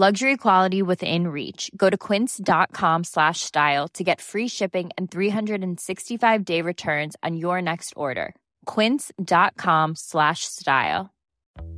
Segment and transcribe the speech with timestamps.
[0.00, 1.72] Luxury quality within reach.
[1.76, 7.60] Go to quince.com slash style to get free shipping and 365 day returns on your
[7.60, 8.36] next order.
[8.64, 11.10] Quince.com slash style.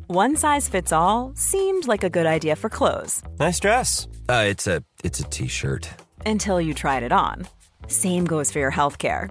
[0.06, 3.22] One size fits all seemed like a good idea for clothes.
[3.38, 4.06] Nice dress.
[4.28, 5.88] Uh, it's a it's a t-shirt.
[6.26, 7.46] Until you tried it on.
[7.86, 9.30] Same goes for your healthcare.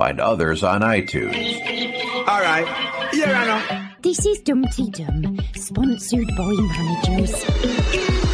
[0.00, 1.60] Find others on iTunes.
[2.26, 2.66] All right.
[3.12, 3.88] Here I know.
[4.00, 8.29] This is Dumpty Dum, sponsored by managers.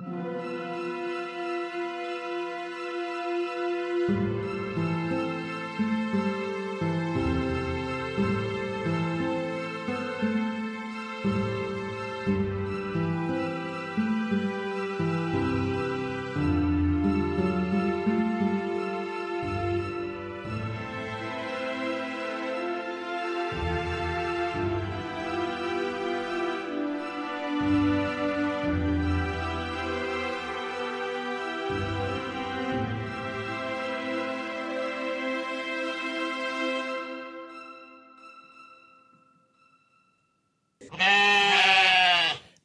[0.00, 0.14] Thank
[4.10, 4.37] you.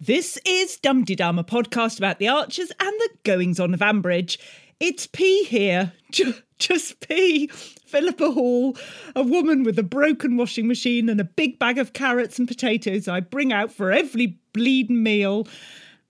[0.05, 4.37] This is Dum Dum, a podcast about the archers and the goings on of Ambridge.
[4.77, 7.47] It's P here, J- just P.
[7.47, 8.75] Philippa Hall,
[9.15, 13.07] a woman with a broken washing machine and a big bag of carrots and potatoes
[13.07, 15.47] I bring out for every bleeding meal.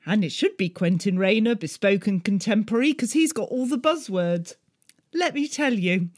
[0.08, 4.56] And it should be Quentin Rayner, bespoke and contemporary, because he's got all the buzzwords.
[5.14, 6.10] Let me tell you,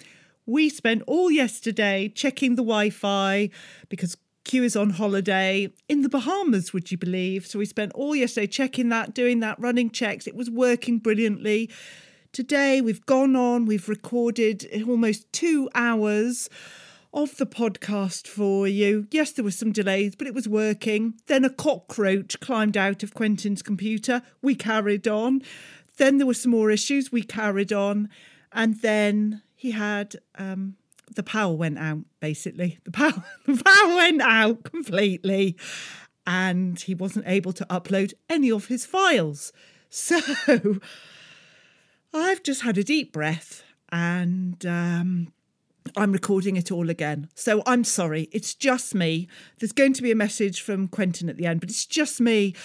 [0.46, 3.50] we spent all yesterday checking the Wi Fi
[3.90, 7.48] because Q is on holiday in the Bahamas, would you believe?
[7.48, 10.28] So we spent all yesterday checking that, doing that, running checks.
[10.28, 11.70] It was working brilliantly.
[12.32, 16.48] Today we've gone on, we've recorded almost two hours
[17.12, 19.08] of the podcast for you.
[19.10, 21.16] Yes, there were some delays, but it was working.
[21.26, 24.22] Then a cockroach climbed out of Quentin's computer.
[24.44, 25.42] We carried on.
[25.98, 27.12] Then there were some more issues.
[27.12, 28.10] We carried on.
[28.52, 30.76] And then he had um,
[31.16, 35.58] the power went out basically the power the power went out completely
[36.28, 39.52] and he wasn't able to upload any of his files
[39.90, 40.20] so
[42.14, 45.32] i've just had a deep breath and um,
[45.96, 47.30] I'm recording it all again.
[47.36, 48.28] So I'm sorry.
[48.32, 49.28] It's just me.
[49.60, 52.56] There's going to be a message from Quentin at the end, but it's just me.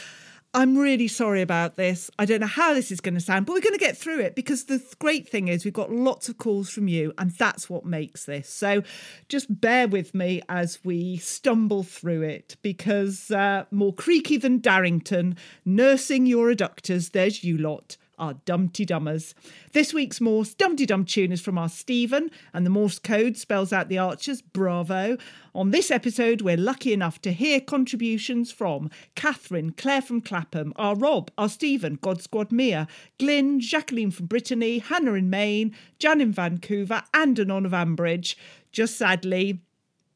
[0.53, 2.11] I'm really sorry about this.
[2.19, 4.19] I don't know how this is going to sound, but we're going to get through
[4.19, 7.71] it because the great thing is we've got lots of calls from you, and that's
[7.71, 8.49] what makes this.
[8.49, 8.83] So
[9.29, 15.37] just bear with me as we stumble through it because uh, more creaky than Darrington,
[15.65, 19.35] nursing your adductors, there's you lot our Dumpty Dummers.
[19.73, 23.73] This week's Morse Dumpty Dum tune is from our Stephen, and the Morse code spells
[23.73, 24.43] out the archers.
[24.43, 25.17] Bravo.
[25.55, 30.95] On this episode, we're lucky enough to hear contributions from Catherine, Claire from Clapham, our
[30.95, 32.87] Rob, our Stephen, God Squad Mia,
[33.19, 38.37] Glyn, Jacqueline from Brittany, Hannah in Maine, Jan in Vancouver, and Anon of Ambridge.
[38.71, 39.61] Just sadly,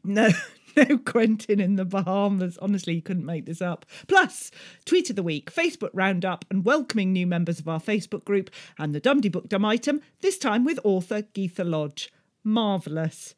[0.04, 0.28] no,
[0.88, 2.58] no Quentin in the Bahamas.
[2.58, 3.86] Honestly, you couldn't make this up.
[4.08, 4.50] Plus,
[4.84, 8.94] tweet of the week, Facebook roundup, and welcoming new members of our Facebook group, and
[8.94, 12.12] the Dumdy Book Dum item, this time with author Geetha Lodge.
[12.42, 13.34] Marvellous.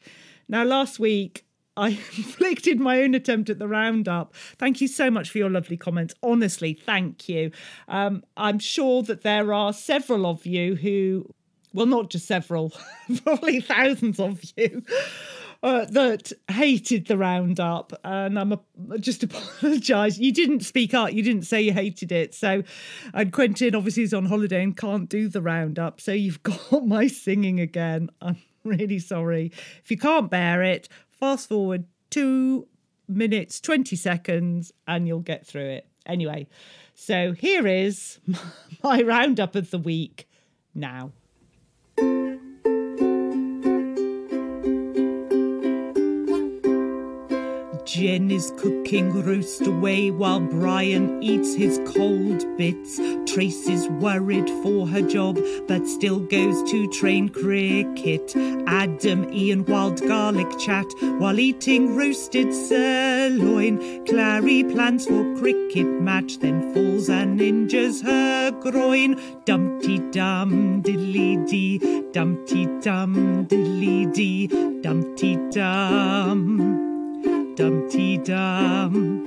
[0.49, 1.45] Now, last week,
[1.77, 4.35] I inflicted my own attempt at the roundup.
[4.59, 6.15] Thank you so much for your lovely comments.
[6.23, 7.51] Honestly, thank you.
[7.89, 11.27] Um, I'm sure that there are several of you who
[11.77, 12.73] well, not just several,
[13.25, 14.83] probably thousands of you.
[15.67, 18.61] Uh, that hated the roundup, and I'm a,
[19.01, 20.17] just apologise.
[20.17, 21.13] You didn't speak out.
[21.13, 22.37] You didn't say you hated it.
[22.37, 22.63] So,
[23.13, 26.01] and Quentin obviously is on holiday and can't do the roundup.
[26.01, 28.11] So you've got my singing again.
[28.23, 29.51] I'm really sorry.
[29.83, 32.69] If you can't bear it, fast forward two
[33.09, 35.89] minutes, 20 seconds, and you'll get through it.
[36.07, 36.47] Anyway,
[36.95, 38.21] so here is
[38.85, 40.29] my roundup of the week
[40.77, 41.11] now.
[47.97, 53.01] Jen is cooking roast away while Brian eats his cold bits.
[53.25, 58.37] Tracy's worried for her job, but still goes to train cricket.
[58.67, 60.85] Adam, Ian, wild garlic chat
[61.17, 63.79] while eating roasted sirloin.
[64.05, 69.19] Clarrie plans for cricket match, then falls and injures her groin.
[69.47, 71.79] Dumpty dum diddly dee,
[72.13, 74.49] dumpty dum diddly dee,
[74.83, 76.86] dumpty dum.
[77.57, 79.25] Dumpty Dum.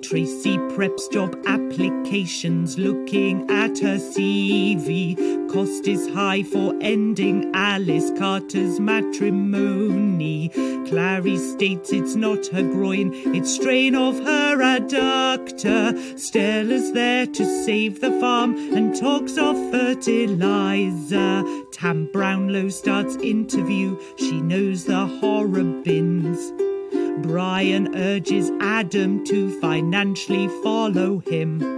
[0.00, 5.52] Tracy preps job applications, looking at her CV.
[5.52, 10.48] Cost is high for ending Alice Carter's matrimony.
[10.88, 16.18] Clarrie states it's not her groin, it's strain of her adductor.
[16.18, 21.44] Stella's there to save the farm and talks of fertilizer.
[21.70, 26.50] Tam Brownlow starts interview, she knows the Horrobins.
[27.22, 31.76] Brian urges Adam to financially follow him.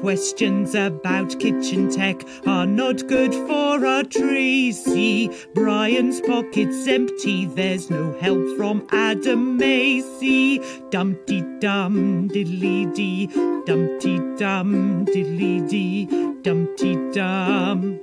[0.00, 5.30] Questions about kitchen tech are not good for our Tracy.
[5.54, 10.58] Brian's pocket's empty, there's no help from Adam Macy.
[10.88, 13.26] Dumpty dum dilly dee,
[13.66, 16.06] dumpty dum diddly dee,
[16.40, 18.00] dumpty dum,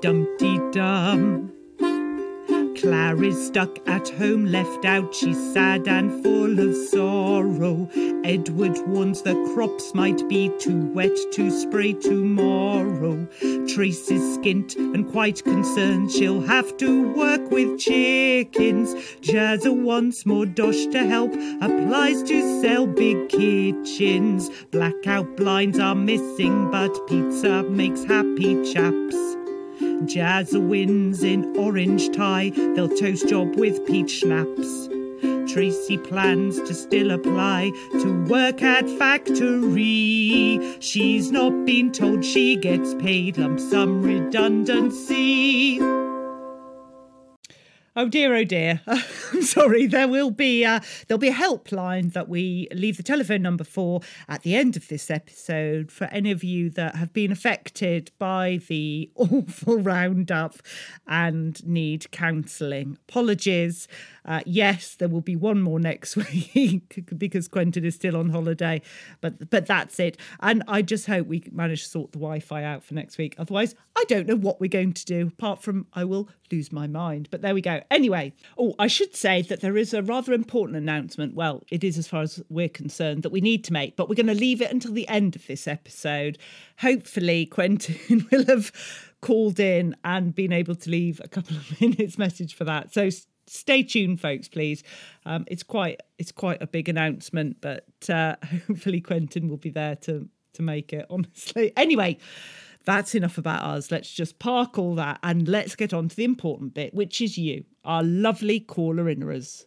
[0.00, 1.57] dumpty dum.
[2.78, 7.90] Clarrie's stuck at home, left out, she's sad and full of sorrow.
[8.24, 13.26] Edward warns the crops might be too wet to spray tomorrow.
[13.66, 18.94] Tracy's skint and quite concerned she'll have to work with chickens.
[19.22, 24.50] Jazzer wants more dosh to help, applies to sell big kitchens.
[24.70, 29.37] Blackout blinds are missing, but pizza makes happy chaps.
[30.06, 34.88] Jazz wins in orange tie, they'll toast job with peach schnapps.
[35.52, 40.76] Tracy plans to still apply to work at factory.
[40.80, 45.80] She's not been told she gets paid lump sum redundancy.
[48.00, 48.80] Oh dear, oh dear.
[48.86, 49.88] I'm sorry.
[49.88, 50.78] There will be uh,
[51.08, 54.86] there'll be a helpline that we leave the telephone number for at the end of
[54.86, 60.58] this episode for any of you that have been affected by the awful roundup
[61.08, 62.98] and need counselling.
[63.08, 63.88] Apologies.
[64.24, 66.14] Uh, yes, there will be one more next
[66.54, 68.80] week because Quentin is still on holiday,
[69.20, 70.16] but but that's it.
[70.38, 73.34] And I just hope we manage to sort the Wi-Fi out for next week.
[73.38, 75.26] Otherwise, I don't know what we're going to do.
[75.26, 77.28] Apart from I will lose my mind.
[77.30, 77.80] But there we go.
[77.90, 81.34] Anyway, oh, I should say that there is a rather important announcement.
[81.34, 84.14] Well, it is as far as we're concerned that we need to make, but we're
[84.14, 86.38] going to leave it until the end of this episode.
[86.80, 88.72] Hopefully, Quentin will have
[89.20, 92.92] called in and been able to leave a couple of minutes message for that.
[92.92, 93.08] So
[93.46, 94.82] stay tuned, folks, please.
[95.24, 99.96] Um, it's quite it's quite a big announcement, but uh, hopefully Quentin will be there
[99.96, 101.06] to to make it.
[101.10, 102.18] Honestly, anyway.
[102.84, 103.90] That's enough about us.
[103.90, 107.36] Let's just park all that and let's get on to the important bit, which is
[107.36, 109.64] you, our lovely caller inners.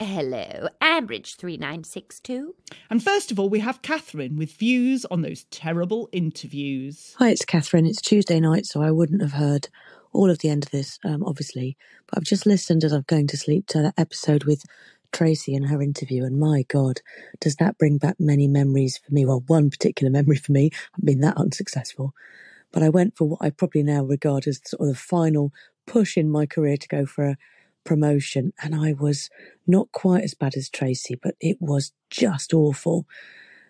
[0.00, 2.54] Hello, Ambridge 3962.
[2.88, 7.14] And first of all, we have Catherine with views on those terrible interviews.
[7.18, 7.86] Hi, it's Catherine.
[7.86, 9.68] It's Tuesday night, so I wouldn't have heard
[10.14, 11.76] all of the end of this, um, obviously.
[12.06, 14.64] But I've just listened as I'm going to sleep to that episode with
[15.12, 17.00] Tracy and her interview, and my God,
[17.40, 19.24] does that bring back many memories for me?
[19.24, 20.70] Well, one particular memory for me.
[20.94, 22.14] I've been that unsuccessful.
[22.72, 25.52] But I went for what I probably now regard as sort of the final
[25.86, 27.36] push in my career to go for a
[27.84, 28.52] promotion.
[28.62, 29.28] And I was
[29.66, 33.06] not quite as bad as Tracy, but it was just awful.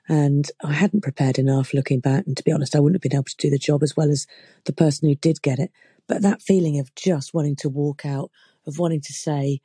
[0.09, 2.27] And I hadn't prepared enough looking back.
[2.27, 4.11] And to be honest, I wouldn't have been able to do the job as well
[4.11, 4.27] as
[4.65, 5.73] the person who did get it.
[6.07, 8.31] But that feeling of just wanting to walk out,
[8.67, 9.61] of wanting to say,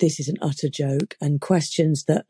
[0.00, 2.26] this is an utter joke, and questions that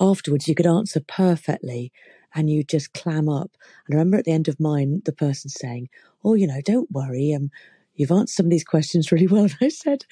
[0.00, 1.92] afterwards you could answer perfectly
[2.34, 3.50] and you just clam up.
[3.86, 5.88] And I remember at the end of mine, the person saying,
[6.24, 7.32] Oh, you know, don't worry.
[7.34, 7.50] Um,
[7.94, 9.44] you've answered some of these questions really well.
[9.44, 10.04] And I said,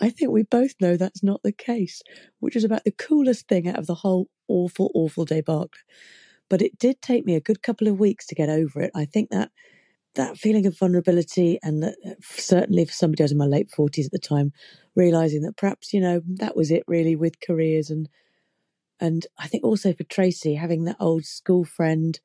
[0.00, 2.02] I think we both know that's not the case,
[2.40, 5.70] which is about the coolest thing out of the whole awful, awful debacle.
[6.48, 8.90] but it did take me a good couple of weeks to get over it.
[8.94, 9.50] I think that
[10.16, 13.70] that feeling of vulnerability and that uh, certainly for somebody I was in my late
[13.70, 14.52] 40s at the time
[14.94, 18.08] realizing that perhaps you know that was it really with careers and
[18.98, 22.18] and I think also for Tracy having that old school friend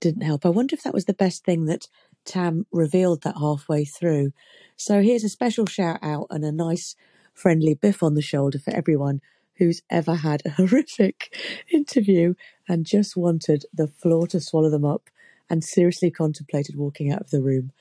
[0.00, 0.44] didn't help.
[0.44, 1.88] I wonder if that was the best thing that
[2.24, 4.32] Tam revealed that halfway through.
[4.76, 6.96] So here's a special shout out and a nice
[7.32, 9.20] friendly biff on the shoulder for everyone
[9.56, 11.34] who's ever had a horrific
[11.72, 12.34] interview
[12.68, 15.08] and just wanted the floor to swallow them up
[15.48, 17.72] and seriously contemplated walking out of the room.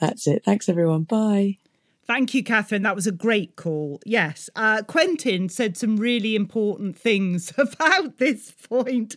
[0.00, 0.44] That's it.
[0.44, 1.04] Thanks, everyone.
[1.04, 1.58] Bye.
[2.06, 2.82] Thank you, Catherine.
[2.82, 4.00] That was a great call.
[4.04, 4.50] Yes.
[4.54, 9.16] Uh, Quentin said some really important things about this point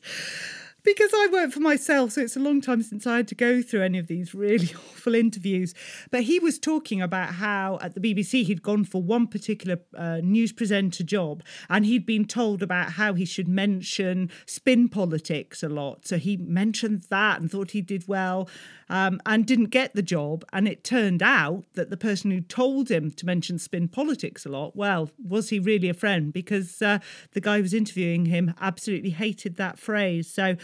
[0.84, 3.62] because I work for myself, so it's a long time since I had to go
[3.62, 5.74] through any of these really awful interviews.
[6.12, 10.22] But he was talking about how at the BBC he'd gone for one particular uh,
[10.24, 15.70] news presenter job and he'd been told about how he should mention spin politics a
[15.70, 16.08] lot.
[16.08, 18.48] So he mentioned that and thought he did well
[18.90, 20.46] um, and didn't get the job.
[20.54, 24.50] And it turned out that the person who told him to mention spin politics a
[24.50, 26.32] lot, well, was he really a friend?
[26.32, 27.00] Because uh,
[27.34, 30.32] the guy who was interviewing him absolutely hated that phrase.
[30.32, 30.56] So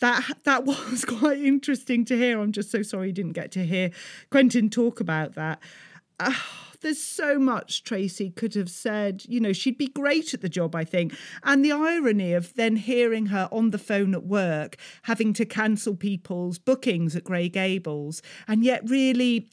[0.00, 2.40] that that was quite interesting to hear.
[2.40, 3.90] I'm just so sorry you didn't get to hear
[4.30, 5.60] Quentin talk about that.
[6.20, 6.32] Uh,
[6.80, 9.24] there's so much Tracy could have said.
[9.28, 11.14] You know, she'd be great at the job, I think.
[11.42, 15.96] And the irony of then hearing her on the phone at work, having to cancel
[15.96, 19.48] people's bookings at Grey Gables, and yet really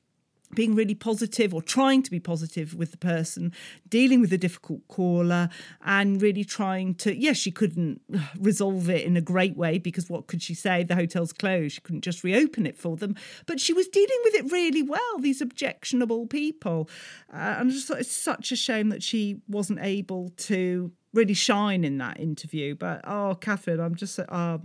[0.54, 3.54] being really positive or trying to be positive with the person,
[3.90, 5.50] dealing with a difficult caller,
[5.84, 8.02] and really trying to, yes, she couldn't
[8.40, 10.84] resolve it in a great way because what could she say?
[10.84, 11.76] The hotel's closed.
[11.76, 13.16] She couldn't just reopen it for them.
[13.46, 16.90] But she was dealing with it really well, these objectionable people.
[17.34, 21.34] Uh, and I just thought it's such a shame that she wasn't able to really
[21.34, 22.76] shine in that interview.
[22.76, 24.58] But oh, Catherine, I'm just uh,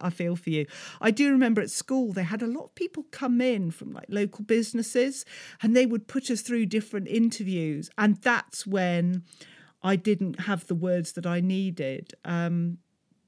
[0.00, 0.66] I, feel for you.
[1.00, 4.06] I do remember at school they had a lot of people come in from like
[4.08, 5.24] local businesses,
[5.62, 9.24] and they would put us through different interviews, and that's when
[9.82, 12.14] I didn't have the words that I needed.
[12.24, 12.78] Um,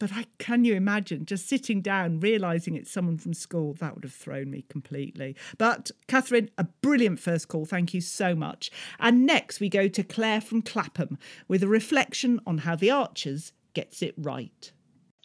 [0.00, 3.74] but I can you imagine just sitting down, realizing it's someone from school?
[3.74, 5.36] That would have thrown me completely.
[5.58, 7.66] But Catherine, a brilliant first call.
[7.66, 8.70] Thank you so much.
[8.98, 13.52] And next we go to Claire from Clapham with a reflection on how the Archers
[13.74, 14.72] gets it right.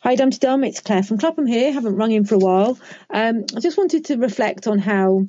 [0.05, 0.63] Hi, Dum Dum.
[0.63, 1.73] It's Claire from Clapham here.
[1.73, 2.77] Haven't rung in for a while.
[3.09, 5.25] Um, I just wanted to reflect on how,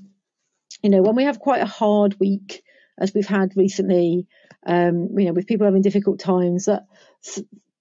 [0.82, 2.62] you know, when we have quite a hard week,
[2.98, 4.26] as we've had recently,
[4.66, 6.84] um, you know, with people having difficult times, that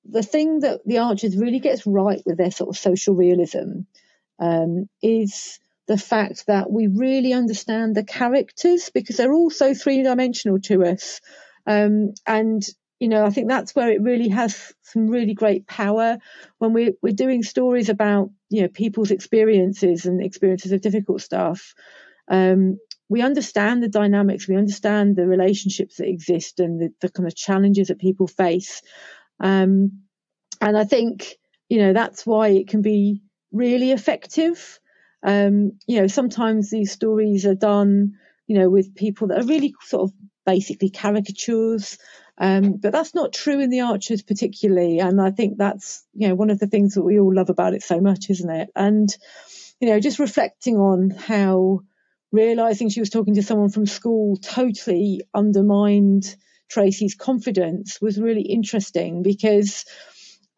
[0.06, 3.82] the thing that the Archers really gets right with their sort of social realism
[4.40, 10.02] um, is the fact that we really understand the characters because they're all so three
[10.02, 11.20] dimensional to us.
[11.68, 12.66] Um, and
[13.00, 16.18] you know, I think that's where it really has some really great power
[16.60, 21.74] when we're we're doing stories about you know people's experiences and experiences of difficult stuff.
[22.30, 22.78] Um,
[23.10, 27.36] we understand the dynamics, we understand the relationships that exist and the, the kind of
[27.36, 28.82] challenges that people face.
[29.40, 30.04] Um,
[30.62, 31.36] and I think,
[31.70, 33.22] you know, that's why it can be
[33.52, 34.80] really effective.
[35.24, 38.14] Um, you know, sometimes these stories are done,
[38.48, 41.98] you know, with people that are really sort of basically caricatures.
[42.38, 45.00] Um, but that's not true in the Archers particularly.
[45.00, 47.74] And I think that's, you know, one of the things that we all love about
[47.74, 48.70] it so much, isn't it?
[48.76, 49.16] And,
[49.80, 51.82] you know, just reflecting on how
[52.32, 56.36] realizing she was talking to someone from school totally undermined
[56.70, 59.86] Tracy's confidence was really interesting because,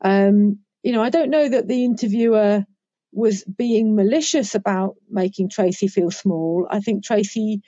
[0.03, 2.65] um, you know, I don't know that the interviewer
[3.12, 6.67] was being malicious about making Tracy feel small.
[6.69, 7.62] I think Tracy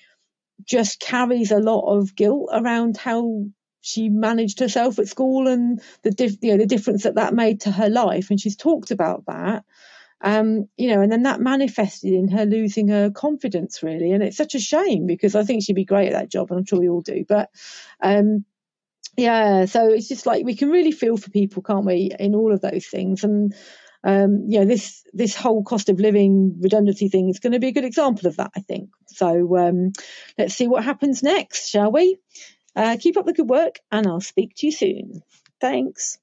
[0.63, 3.45] just carries a lot of guilt around how
[3.81, 7.61] she managed herself at school and the dif- you know the difference that that made
[7.61, 9.63] to her life, and she's talked about that.
[10.21, 14.11] Um, you know, and then that manifested in her losing her confidence, really.
[14.11, 16.59] And it's such a shame because I think she'd be great at that job, and
[16.59, 17.23] I'm sure we all do.
[17.27, 17.49] But
[18.01, 18.43] um,
[19.17, 22.53] yeah, so it's just like we can really feel for people, can't we, in all
[22.53, 23.23] of those things.
[23.23, 23.53] And
[24.03, 27.67] um, you know, this this whole cost of living redundancy thing is going to be
[27.67, 28.89] a good example of that, I think.
[29.07, 29.91] So um,
[30.37, 32.17] let's see what happens next, shall we?
[32.75, 35.23] Uh, keep up the good work, and I'll speak to you soon.
[35.59, 36.17] Thanks.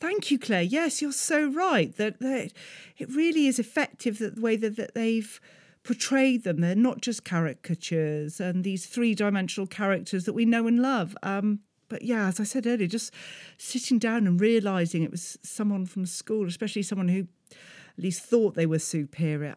[0.00, 0.62] Thank you, Claire.
[0.62, 2.52] Yes, you're so right that, that
[2.96, 5.40] it really is effective that the way that, that they've
[5.82, 6.60] portrayed them.
[6.60, 11.16] They're not just caricatures and these three dimensional characters that we know and love.
[11.22, 13.12] Um, but yeah, as I said earlier, just
[13.58, 18.54] sitting down and realizing it was someone from school, especially someone who at least thought
[18.54, 19.56] they were superior.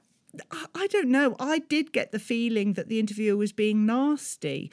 [0.73, 1.35] I don't know.
[1.39, 4.71] I did get the feeling that the interviewer was being nasty.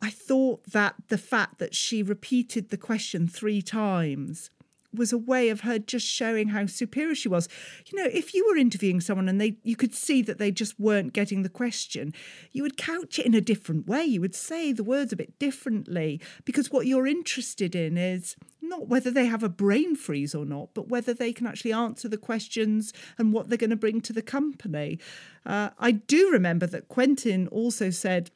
[0.00, 4.50] I thought that the fact that she repeated the question three times
[4.94, 7.48] was a way of her just showing how superior she was.
[7.86, 10.78] You know, if you were interviewing someone and they you could see that they just
[10.80, 12.14] weren't getting the question,
[12.52, 14.04] you would couch it in a different way.
[14.04, 18.88] You would say the words a bit differently because what you're interested in is not
[18.88, 22.18] whether they have a brain freeze or not, but whether they can actually answer the
[22.18, 24.98] questions and what they're going to bring to the company.
[25.44, 28.30] Uh, I do remember that Quentin also said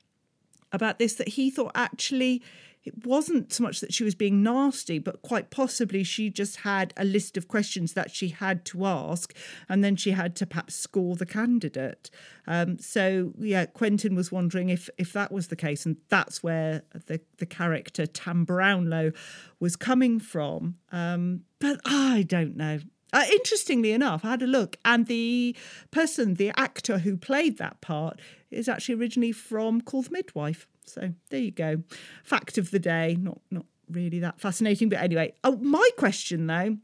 [0.72, 2.42] about this that he thought actually
[2.84, 6.92] it wasn't so much that she was being nasty, but quite possibly she just had
[6.96, 9.34] a list of questions that she had to ask,
[9.68, 12.10] and then she had to perhaps score the candidate.
[12.46, 16.82] Um, so yeah, Quentin was wondering if if that was the case, and that's where
[17.06, 19.12] the the character Tam Brownlow
[19.60, 20.76] was coming from.
[20.90, 22.80] Um, but I don't know.
[23.12, 25.54] Uh, interestingly enough, I had a look, and the
[25.90, 30.66] person, the actor who played that part, is actually originally from Call the Midwife.
[30.86, 31.82] So there you go.
[32.24, 33.16] Fact of the day.
[33.20, 35.34] Not not really that fascinating, but anyway.
[35.44, 36.78] Oh, my question though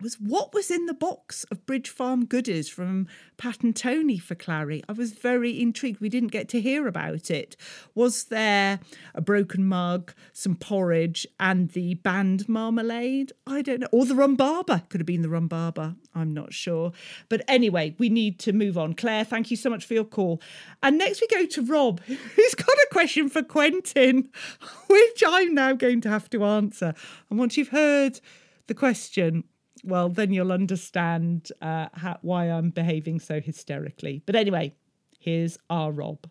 [0.00, 4.34] was what was in the box of Bridge Farm goodies from Pat and Tony for
[4.34, 4.82] Clarrie.
[4.88, 6.00] I was very intrigued.
[6.00, 7.56] We didn't get to hear about it.
[7.94, 8.80] Was there
[9.14, 13.32] a broken mug, some porridge, and the band marmalade?
[13.46, 13.88] I don't know.
[13.92, 14.82] Or the rhubarber.
[14.88, 15.96] Could have been the rhubarber.
[16.14, 16.92] I'm not sure.
[17.28, 18.94] But anyway, we need to move on.
[18.94, 20.40] Claire, thank you so much for your call.
[20.82, 24.30] And next we go to Rob, who's got a question for Quentin,
[24.88, 26.94] which I'm now going to have to answer.
[27.30, 28.20] And once you've heard
[28.66, 29.44] the question,
[29.84, 34.22] well, then you'll understand uh, how, why I'm behaving so hysterically.
[34.24, 34.74] But anyway,
[35.18, 36.26] here's our Rob.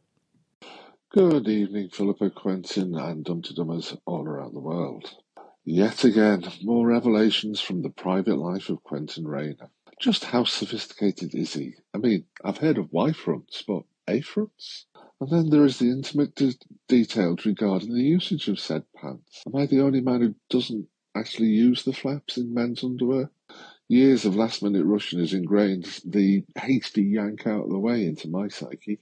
[1.09, 5.11] Good evening, Philippa Quentin and Dum-to-Dummers all around the world.
[5.63, 9.69] Yet again, more revelations from the private life of Quentin Rayner.
[9.99, 11.75] Just how sophisticated is he?
[11.93, 14.87] I mean, I've heard of Y fronts, but A fronts?
[15.21, 16.55] And then there is the intimate de-
[16.89, 19.43] details regarding the usage of said pants.
[19.47, 23.29] Am I the only man who doesn't actually use the flaps in men's underwear?
[23.87, 28.27] Years of last minute rushing has ingrained the hasty yank out of the way into
[28.27, 28.99] my psyche.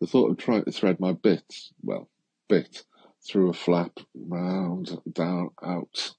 [0.00, 2.08] The thought of trying to thread my bit, well,
[2.48, 2.84] bit,
[3.26, 6.14] through a flap, round, down, out,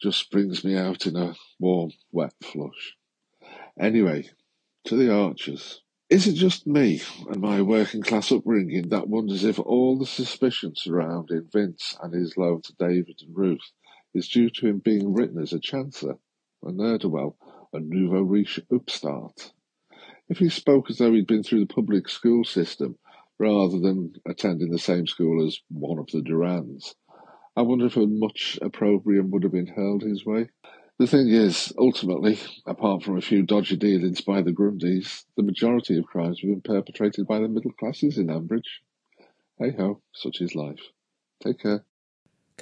[0.00, 2.96] just brings me out in a warm, wet flush.
[3.78, 4.28] Anyway,
[4.84, 5.82] to the archers.
[6.08, 10.72] Is it just me and my working class upbringing that wonders if all the suspicion
[10.74, 13.72] surrounding Vince and his loan to David and Ruth
[14.14, 16.18] is due to him being written as a chancer?
[16.62, 17.36] a ne'er-do-well,
[17.72, 19.52] a nouveau riche upstart.
[20.28, 22.98] If he spoke as though he'd been through the public school system
[23.38, 26.94] rather than attending the same school as one of the Durans,
[27.56, 30.48] I wonder if much opprobrium would have been hurled his way.
[30.98, 35.96] The thing is, ultimately, apart from a few dodgy dealings by the Grundys, the majority
[35.96, 38.82] of crimes have been perpetrated by the middle classes in Ambridge.
[39.58, 40.90] Hey ho, such is life.
[41.42, 41.84] Take care.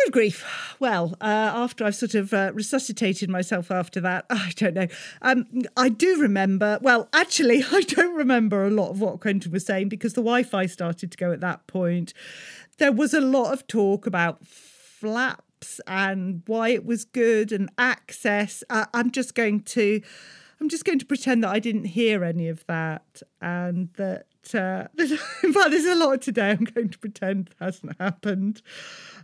[0.05, 0.77] Good grief.
[0.79, 4.87] Well, uh, after I've sort of uh, resuscitated myself after that, I don't know.
[5.23, 9.67] Um, I do remember, well, actually, I don't remember a lot of what Quentin was
[9.67, 12.15] saying because the Wi Fi started to go at that point.
[12.79, 18.63] There was a lot of talk about flaps and why it was good and access.
[18.71, 20.01] Uh, I'm just going to.
[20.61, 24.89] I'm just going to pretend that I didn't hear any of that and that uh,
[24.99, 28.63] in fact there's a lot today I'm going to pretend hasn't happened.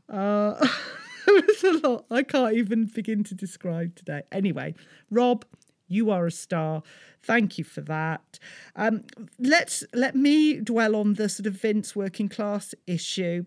[0.08, 0.66] Uh,
[1.26, 4.22] there's a lot I can't even begin to describe today.
[4.32, 4.74] Anyway,
[5.10, 5.44] Rob,
[5.88, 6.82] you are a star.
[7.22, 8.38] Thank you for that.
[8.76, 9.02] Um,
[9.38, 13.44] let's let me dwell on the sort of Vince working class issue.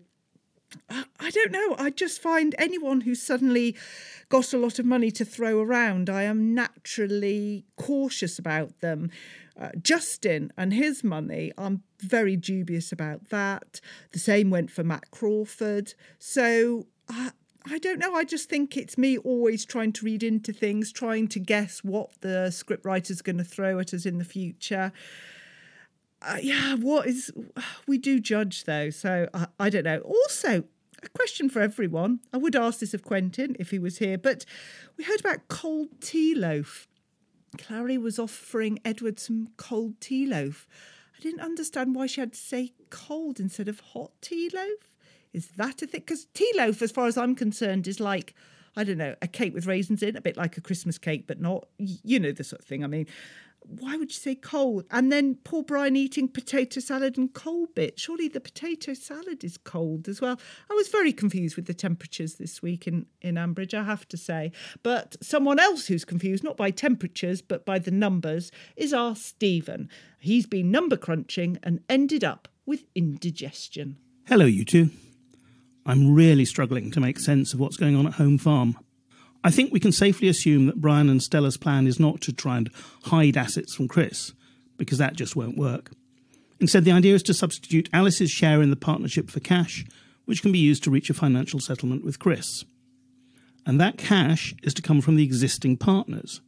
[0.90, 1.76] I don't know.
[1.78, 3.76] I just find anyone who's suddenly
[4.28, 9.10] got a lot of money to throw around, I am naturally cautious about them.
[9.58, 13.80] Uh, Justin and his money, I'm very dubious about that.
[14.12, 15.94] The same went for Matt Crawford.
[16.18, 17.30] So uh,
[17.66, 18.14] I don't know.
[18.14, 22.10] I just think it's me always trying to read into things, trying to guess what
[22.20, 24.92] the scriptwriter's going to throw at us in the future.
[26.20, 27.32] Uh, yeah, what is.
[27.86, 29.98] We do judge though, so I, I don't know.
[30.00, 30.64] Also,
[31.02, 32.20] a question for everyone.
[32.32, 34.44] I would ask this of Quentin if he was here, but
[34.96, 36.88] we heard about cold tea loaf.
[37.56, 40.66] Clarrie was offering Edward some cold tea loaf.
[41.16, 44.96] I didn't understand why she had to say cold instead of hot tea loaf.
[45.32, 46.00] Is that a thing?
[46.00, 48.34] Because tea loaf, as far as I'm concerned, is like,
[48.76, 51.40] I don't know, a cake with raisins in, a bit like a Christmas cake, but
[51.40, 52.84] not, you know, the sort of thing.
[52.84, 53.06] I mean,
[53.68, 54.84] why would you say cold?
[54.90, 57.98] And then poor Brian eating potato salad and cold bit.
[57.98, 60.40] Surely the potato salad is cold as well.
[60.70, 64.16] I was very confused with the temperatures this week in, in Ambridge, I have to
[64.16, 64.52] say.
[64.82, 69.90] But someone else who's confused, not by temperatures, but by the numbers, is our Stephen.
[70.18, 73.98] He's been number crunching and ended up with indigestion.
[74.26, 74.90] Hello, you two.
[75.84, 78.78] I'm really struggling to make sense of what's going on at home farm.
[79.44, 82.56] I think we can safely assume that Brian and Stella's plan is not to try
[82.56, 82.70] and
[83.04, 84.32] hide assets from Chris,
[84.76, 85.92] because that just won't work.
[86.60, 89.84] Instead, the idea is to substitute Alice's share in the partnership for cash,
[90.24, 92.64] which can be used to reach a financial settlement with Chris.
[93.64, 96.40] And that cash is to come from the existing partners,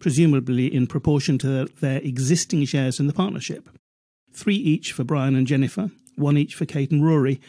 [0.00, 3.68] presumably in proportion to their existing shares in the partnership.
[4.32, 7.40] Three each for Brian and Jennifer, one each for Kate and Rory,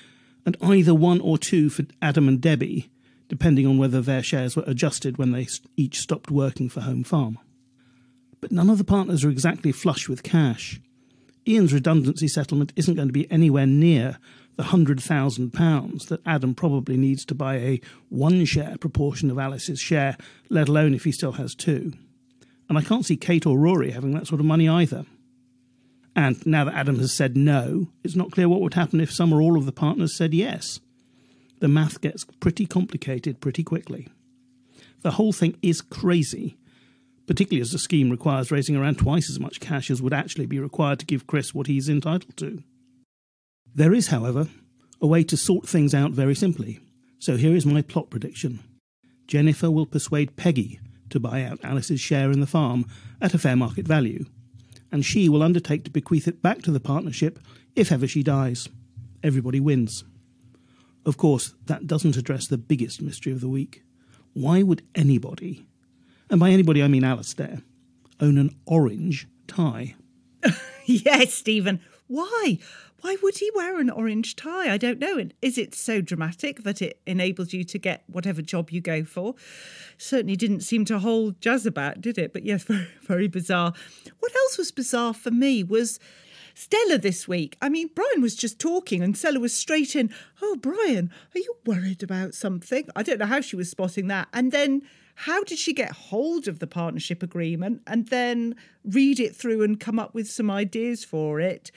[0.46, 2.92] and either one or two for Adam and Debbie,
[3.34, 7.40] depending on whether their shares were adjusted when they each stopped working for Home Farm.
[8.40, 10.80] But none of the partners are exactly flush with cash.
[11.48, 14.20] Ian's redundancy settlement isn't going to be anywhere near
[14.56, 20.16] the £100,000 that Adam probably needs to buy a one share proportion of Alice's share,
[20.50, 21.92] let alone if he still has two.
[22.70, 25.08] And I can't see Kate or Rory having that sort of money either.
[26.16, 29.34] And now that Adam has said no, it's not clear what would happen if some
[29.34, 30.80] or all of the partners said yes.
[31.64, 34.10] The math gets pretty complicated pretty quickly.
[35.02, 36.58] The whole thing is crazy,
[37.26, 40.60] particularly as the scheme requires raising around twice as much cash as would actually be
[40.60, 42.62] required to give Chris what he's entitled to.
[43.74, 44.50] There is, however,
[45.00, 46.82] a way to sort things out very simply.
[47.18, 48.60] So here is my plot prediction
[49.26, 52.86] Jennifer will persuade Peggy to buy out Alice's share in the farm
[53.22, 54.26] at a fair market value,
[54.92, 57.40] and she will undertake to bequeath it back to the partnership
[57.74, 58.68] if ever she dies.
[59.24, 60.04] Everybody wins.
[61.06, 63.84] Of course, that doesn't address the biggest mystery of the week.
[64.34, 65.66] Why would anybody,
[66.30, 67.62] and by anybody I mean Alistair,
[68.20, 69.96] own an orange tie?
[70.86, 71.82] yes, Stephen.
[72.08, 72.58] Why?
[73.02, 74.72] Why would he wear an orange tie?
[74.72, 75.28] I don't know.
[75.42, 79.36] Is it so dramatic that it enables you to get whatever job you go for?
[79.98, 82.32] Certainly didn't seem to hold jazz about, did it?
[82.32, 83.74] But yes, very, very bizarre.
[84.20, 86.00] What else was bizarre for me was
[86.54, 87.58] Stella this week.
[87.62, 91.56] I mean, Brian was just talking and Stella was straight in, Oh, Brian, are you
[91.66, 92.88] worried about something?
[92.96, 94.28] I don't know how she was spotting that.
[94.34, 94.84] And then
[95.16, 99.80] how did she get hold of the partnership agreement and then read it through and
[99.80, 101.72] come up with some ideas for it?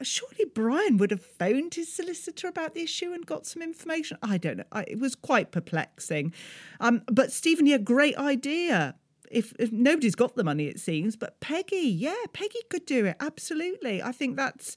[0.00, 4.16] Surely Brian would have phoned his solicitor about the issue and got some information.
[4.22, 4.82] I don't know.
[4.86, 6.32] It was quite perplexing.
[6.80, 8.94] Um, but Stephen, yeah, great idea.
[9.30, 13.16] If, if nobody's got the money, it seems, but Peggy, yeah, Peggy could do it.
[13.20, 14.02] Absolutely.
[14.02, 14.76] I think that's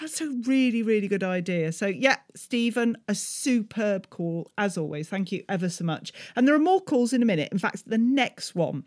[0.00, 1.70] that's a really, really good idea.
[1.70, 5.08] So, yeah, Stephen, a superb call as always.
[5.08, 6.12] Thank you ever so much.
[6.34, 7.52] And there are more calls in a minute.
[7.52, 8.84] In fact, the next one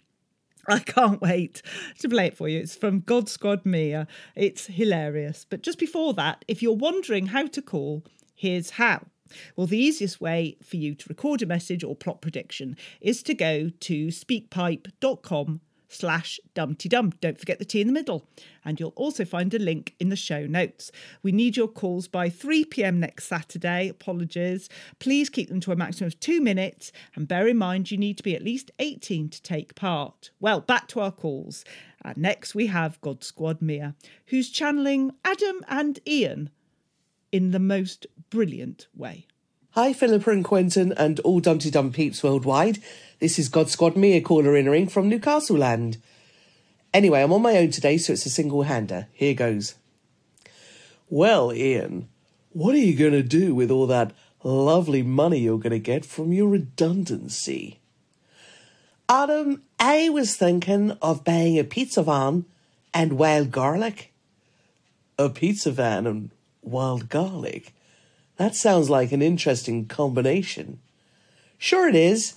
[0.68, 1.62] I can't wait
[2.00, 2.60] to play it for you.
[2.60, 4.06] It's from God Squad Mia.
[4.36, 5.46] It's hilarious.
[5.50, 8.04] But just before that, if you're wondering how to call,
[8.36, 9.06] here's how.
[9.56, 13.34] Well, the easiest way for you to record a message or plot prediction is to
[13.34, 17.14] go to speakpipe.com slash dumpty dum.
[17.22, 18.28] Don't forget the T in the middle.
[18.66, 20.92] And you'll also find a link in the show notes.
[21.24, 23.88] We need your calls by 3 pm next Saturday.
[23.88, 24.70] Apologies.
[25.00, 26.92] Please keep them to a maximum of two minutes.
[27.16, 30.32] And bear in mind, you need to be at least 18 to take part.
[30.40, 31.64] Well, back to our calls.
[32.04, 33.96] Uh, next, we have God Squad Mia,
[34.28, 36.50] who's channeling Adam and Ian
[37.32, 39.26] in the most brilliant way.
[39.72, 42.80] Hi, Philippa and Quentin, and all Dumpty Dum peeps worldwide.
[43.20, 45.98] This is God Squad Mia caller in ring from Newcastle land.
[46.94, 49.08] Anyway, I'm on my own today, so it's a single hander.
[49.14, 49.76] Here goes.
[51.10, 52.10] Well, Ian,
[52.54, 54.14] what are you going to do with all that
[54.44, 57.80] lovely money you're going to get from your redundancy?
[59.08, 62.46] Adam, I was thinking of buying a pizza van
[62.94, 64.12] and wild garlic.
[65.20, 66.32] A pizza van and
[66.68, 67.74] wild garlic?
[68.38, 70.80] That sounds like an interesting combination.
[71.58, 72.36] Sure, it is.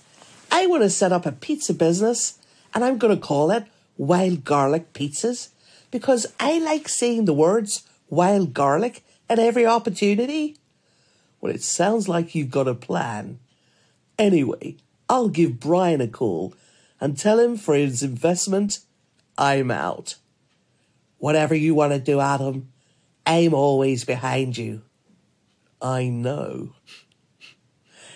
[0.51, 2.39] I want to set up a pizza business
[2.73, 3.65] and I'm going to call it
[3.97, 5.49] Wild Garlic Pizzas
[5.91, 10.57] because I like seeing the words wild garlic at every opportunity.
[11.39, 13.39] Well, it sounds like you've got a plan.
[14.17, 14.77] Anyway,
[15.09, 16.53] I'll give Brian a call
[16.99, 18.79] and tell him for his investment,
[19.37, 20.15] I'm out.
[21.17, 22.70] Whatever you want to do, Adam,
[23.25, 24.81] I'm always behind you.
[25.81, 26.73] I know.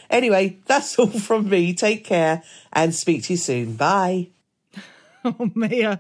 [0.10, 1.74] Anyway, that's all from me.
[1.74, 3.76] Take care and speak to you soon.
[3.76, 4.30] Bye.
[5.28, 5.98] Oh, Mia,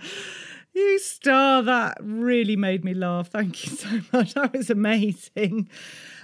[0.71, 1.63] you star.
[1.63, 3.29] That really made me laugh.
[3.29, 4.35] Thank you so much.
[4.35, 5.67] That was amazing.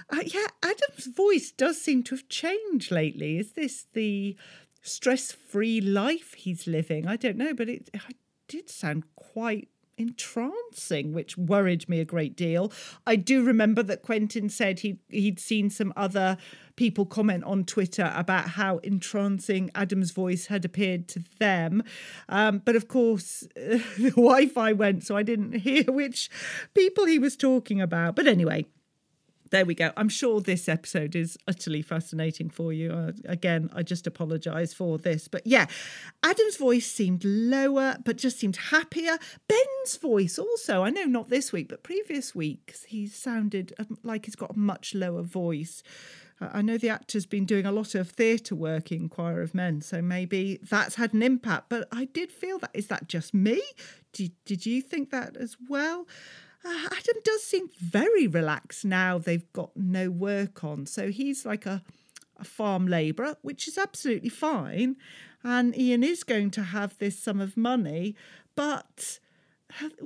[0.08, 3.38] Uh, yeah, Adam's voice does seem to have changed lately.
[3.38, 4.36] Is this the
[4.82, 7.08] stress free life he's living?
[7.08, 8.02] I don't know, but it, it
[8.46, 12.72] did sound quite entrancing, which worried me a great deal.
[13.06, 16.36] I do remember that Quentin said he he'd seen some other
[16.76, 21.82] people comment on Twitter about how entrancing Adam's voice had appeared to them.
[22.28, 26.30] Um, but of course, the Wi Fi went, so I didn't hear which
[26.74, 28.16] people he was talking about.
[28.16, 28.66] But anyway,
[29.52, 29.92] there we go.
[29.98, 32.90] I'm sure this episode is utterly fascinating for you.
[32.90, 35.28] Uh, again, I just apologise for this.
[35.28, 35.66] But yeah,
[36.22, 39.18] Adam's voice seemed lower, but just seemed happier.
[39.48, 44.24] Ben's voice also, I know not this week, but previous weeks, he sounded um, like
[44.24, 45.82] he's got a much lower voice.
[46.40, 49.54] Uh, I know the actor's been doing a lot of theatre work in Choir of
[49.54, 51.68] Men, so maybe that's had an impact.
[51.68, 52.70] But I did feel that.
[52.72, 53.60] Is that just me?
[54.14, 56.06] Did, did you think that as well?
[56.64, 60.86] Uh, Adam does seem very relaxed now they've got no work on.
[60.86, 61.82] So he's like a,
[62.38, 64.96] a farm labourer, which is absolutely fine.
[65.44, 68.14] And Ian is going to have this sum of money,
[68.54, 69.18] but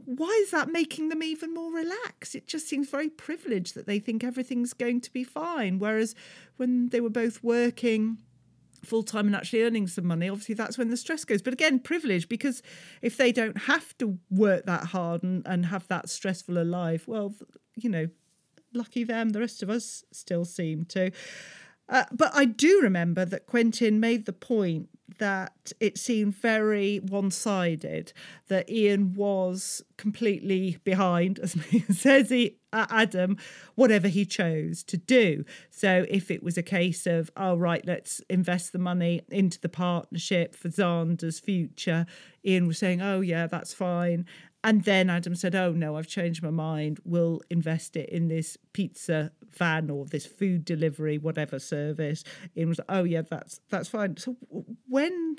[0.04, 2.34] why is that making them even more relaxed?
[2.34, 5.78] It just seems very privileged that they think everything's going to be fine.
[5.78, 6.14] Whereas
[6.56, 8.18] when they were both working
[8.86, 11.42] full time and actually earning some money, obviously that's when the stress goes.
[11.42, 12.62] But again, privilege because
[13.02, 17.06] if they don't have to work that hard and, and have that stressful a life,
[17.06, 17.34] well,
[17.74, 18.08] you know,
[18.72, 19.30] lucky them.
[19.30, 21.10] The rest of us still seem to.
[21.88, 24.88] Uh, but I do remember that Quentin made the point
[25.18, 28.12] that it seemed very one sided,
[28.48, 31.56] that Ian was completely behind, as
[31.90, 33.38] says he, uh, Adam,
[33.74, 35.44] whatever he chose to do.
[35.70, 39.68] So if it was a case of, oh, right, let's invest the money into the
[39.68, 42.06] partnership for Xander's future,
[42.44, 44.26] Ian was saying, oh, yeah, that's fine.
[44.66, 46.98] And then Adam said, Oh, no, I've changed my mind.
[47.04, 52.24] We'll invest it in this pizza van or this food delivery, whatever service.
[52.56, 54.16] Ian was, Oh, yeah, that's that's fine.
[54.16, 54.34] So
[54.88, 55.36] when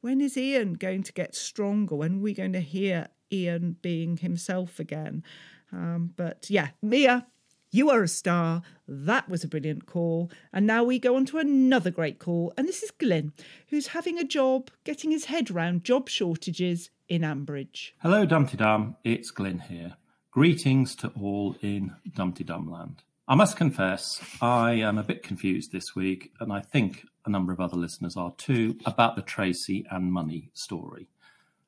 [0.00, 1.96] when is Ian going to get stronger?
[1.96, 5.24] When are we going to hear Ian being himself again?
[5.72, 7.26] Um, but yeah, Mia,
[7.72, 8.62] you are a star.
[8.86, 10.30] That was a brilliant call.
[10.52, 12.52] And now we go on to another great call.
[12.56, 13.32] And this is Glenn,
[13.70, 17.92] who's having a job getting his head round job shortages in Ambridge.
[18.02, 18.96] Hello, Dumpty Dum.
[19.02, 19.96] It's Glyn here.
[20.30, 23.02] Greetings to all in Dumpty Dum land.
[23.26, 27.52] I must confess, I am a bit confused this week, and I think a number
[27.52, 31.08] of other listeners are too, about the Tracy and Money story.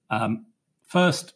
[0.09, 0.47] Um,
[0.87, 1.35] first,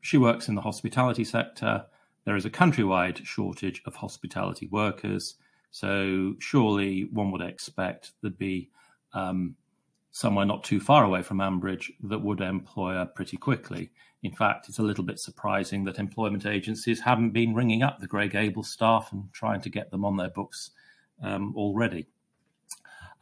[0.00, 1.86] she works in the hospitality sector.
[2.24, 5.36] There is a countrywide shortage of hospitality workers.
[5.70, 8.70] So, surely one would expect there'd be
[9.12, 9.56] um,
[10.12, 13.90] somewhere not too far away from Ambridge that would employ her pretty quickly.
[14.22, 18.06] In fact, it's a little bit surprising that employment agencies haven't been ringing up the
[18.06, 20.70] Grey Gables staff and trying to get them on their books
[21.22, 22.06] um, already.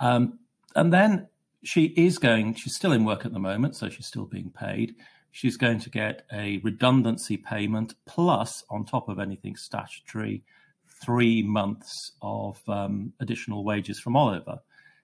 [0.01, 0.39] Um,
[0.75, 1.29] and then
[1.63, 4.95] she is going, she's still in work at the moment, so she's still being paid.
[5.31, 10.43] She's going to get a redundancy payment plus, on top of anything statutory,
[11.01, 14.61] three months of um, additional wages from Oliver.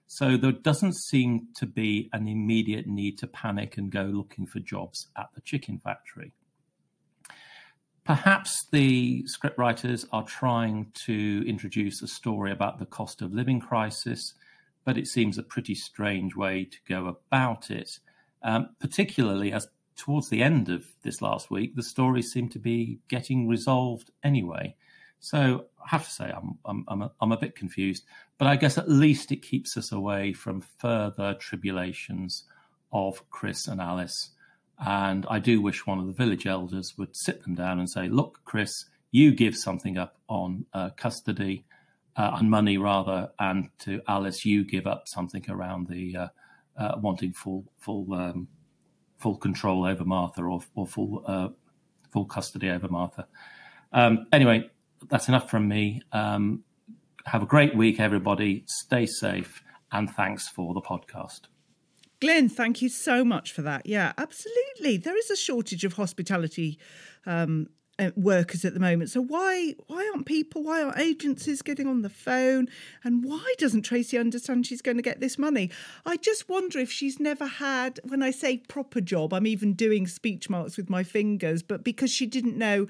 [0.07, 4.59] So there doesn't seem to be an immediate need to panic and go looking for
[4.59, 6.31] jobs at the chicken factory.
[8.03, 14.35] Perhaps the scriptwriters are trying to introduce a story about the cost of living crisis,
[14.83, 17.99] but it seems a pretty strange way to go about it,
[18.43, 22.99] um, particularly as towards the end of this last week, the stories seem to be
[23.07, 24.75] getting resolved anyway.
[25.25, 28.03] So I have to say, I'm, I'm, I'm, a, I'm a bit confused,
[28.37, 32.43] but I guess at least it keeps us away from further tribulations
[32.93, 34.29] of Chris and Alice.
[34.77, 38.07] And I do wish one of the village elders would sit them down and say,
[38.07, 41.65] look, Chris, you give something up on uh, custody,
[42.15, 46.27] uh, on money rather, and to Alice, you give up something around the uh,
[46.77, 48.47] uh wanting full, full, um,
[49.17, 51.47] full control over Martha or, or full, uh,
[52.13, 53.25] full custody over Martha.
[53.91, 54.69] Um, anyway,
[55.09, 56.01] that's enough from me.
[56.11, 56.63] Um,
[57.25, 58.63] have a great week, everybody.
[58.67, 61.41] Stay safe, and thanks for the podcast.
[62.21, 63.85] Glenn, thank you so much for that.
[63.85, 64.97] Yeah, absolutely.
[64.97, 66.79] There is a shortage of hospitality
[67.25, 67.67] um,
[67.99, 69.09] uh, workers at the moment.
[69.09, 72.67] So why why aren't people, why aren't agencies getting on the phone?
[73.03, 75.71] And why doesn't Tracy understand she's going to get this money?
[76.05, 80.07] I just wonder if she's never had, when I say proper job, I'm even doing
[80.07, 82.87] speech marks with my fingers, but because she didn't know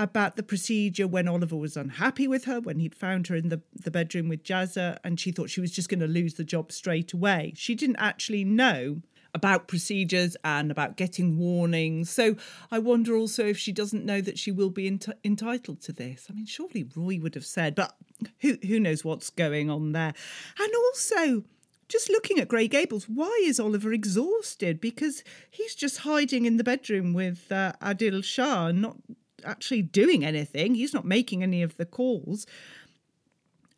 [0.00, 3.60] about the procedure when Oliver was unhappy with her, when he'd found her in the,
[3.74, 6.72] the bedroom with Jazzer, and she thought she was just going to lose the job
[6.72, 7.52] straight away.
[7.54, 9.02] She didn't actually know
[9.34, 12.10] about procedures and about getting warnings.
[12.10, 12.36] So
[12.70, 16.26] I wonder also if she doesn't know that she will be ent- entitled to this.
[16.28, 17.94] I mean, surely Roy would have said, but
[18.40, 20.14] who who knows what's going on there?
[20.58, 21.44] And also,
[21.88, 24.80] just looking at Grey Gables, why is Oliver exhausted?
[24.80, 28.96] Because he's just hiding in the bedroom with uh, Adil Shah not
[29.44, 30.74] actually doing anything.
[30.74, 32.46] He's not making any of the calls.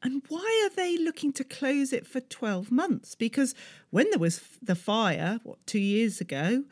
[0.03, 3.15] And why are they looking to close it for 12 months?
[3.15, 3.55] Because
[3.91, 6.65] when there was the fire, what, two years ago,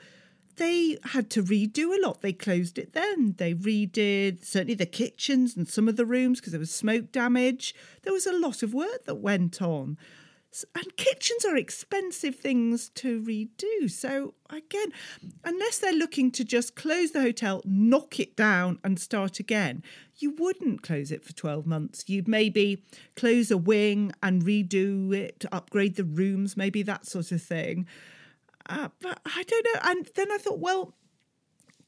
[0.56, 2.20] they had to redo a lot.
[2.20, 3.36] They closed it then.
[3.38, 7.74] They redid certainly the kitchens and some of the rooms because there was smoke damage.
[8.02, 9.96] There was a lot of work that went on.
[10.74, 13.88] And kitchens are expensive things to redo.
[13.88, 14.92] So, again,
[15.44, 19.84] unless they're looking to just close the hotel, knock it down, and start again,
[20.18, 22.04] you wouldn't close it for 12 months.
[22.08, 22.82] You'd maybe
[23.14, 27.86] close a wing and redo it, upgrade the rooms, maybe that sort of thing.
[28.68, 29.80] Uh, but I don't know.
[29.84, 30.94] And then I thought, well,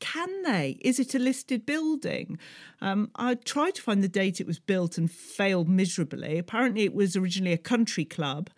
[0.03, 0.79] can they?
[0.81, 2.37] Is it a listed building?
[2.81, 6.39] Um, I tried to find the date it was built and failed miserably.
[6.39, 8.51] Apparently, it was originally a country club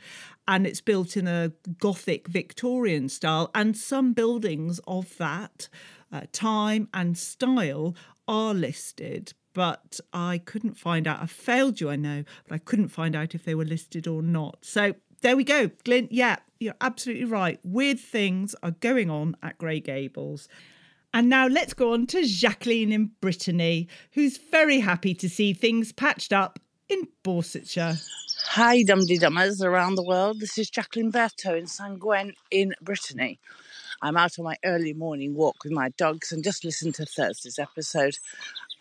[0.48, 3.50] and it's built in a Gothic Victorian style.
[3.54, 5.68] And some buildings of that
[6.10, 7.94] uh, time and style
[8.26, 9.34] are listed.
[9.52, 11.20] But I couldn't find out.
[11.20, 14.22] I failed you, I know, but I couldn't find out if they were listed or
[14.22, 14.60] not.
[14.62, 15.70] So there we go.
[15.84, 17.60] Glyn, yeah, you're absolutely right.
[17.62, 20.48] Weird things are going on at Grey Gables.
[21.14, 25.92] And now let's go on to Jacqueline in Brittany, who's very happy to see things
[25.92, 28.04] patched up in Borsetshire.
[28.46, 30.40] Hi, Dumpty Dummers around the world.
[30.40, 33.38] This is Jacqueline Berto in San Gwen in Brittany.
[34.02, 37.60] I'm out on my early morning walk with my dogs and just listened to Thursday's
[37.60, 38.16] episode.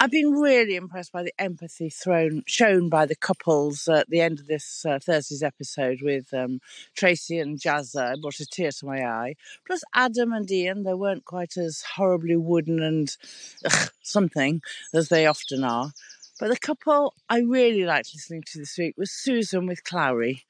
[0.04, 4.38] I've been really impressed by the empathy thrown shown by the couples at the end
[4.38, 6.60] of this uh, Thursday's episode with um,
[6.94, 8.14] Tracy and Jazzer.
[8.14, 9.36] It brought a tear to my eye.
[9.66, 13.16] Plus Adam and Ian, they weren't quite as horribly wooden and
[13.64, 14.62] ugh, something
[14.94, 15.92] as they often are.
[16.38, 20.42] But the couple I really liked listening to this week was Susan with Clarrie.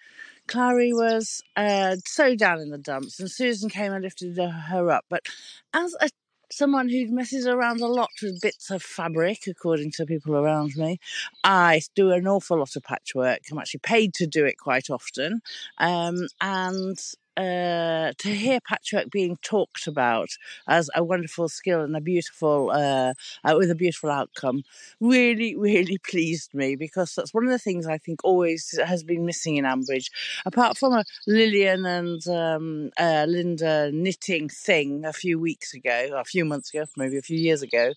[0.47, 5.05] Clarrie was uh, so down in the dumps, and Susan came and lifted her up.
[5.09, 5.27] But
[5.75, 6.09] as a
[6.53, 10.99] someone who messes around a lot with bits of fabric, according to people around me.
[11.43, 13.39] I do an awful lot of patchwork.
[13.51, 15.41] I'm actually paid to do it quite often.
[15.77, 16.97] Um, and
[17.37, 20.29] uh, to hear patchwork being talked about
[20.67, 24.63] as a wonderful skill and a beautiful, uh, uh, with a beautiful outcome,
[24.99, 29.25] really, really pleased me because that's one of the things I think always has been
[29.25, 30.09] missing in Ambridge.
[30.45, 36.23] Apart from a Lilian and um, uh, Linda knitting thing a few weeks ago, a
[36.23, 37.93] few months ago, maybe a few years ago,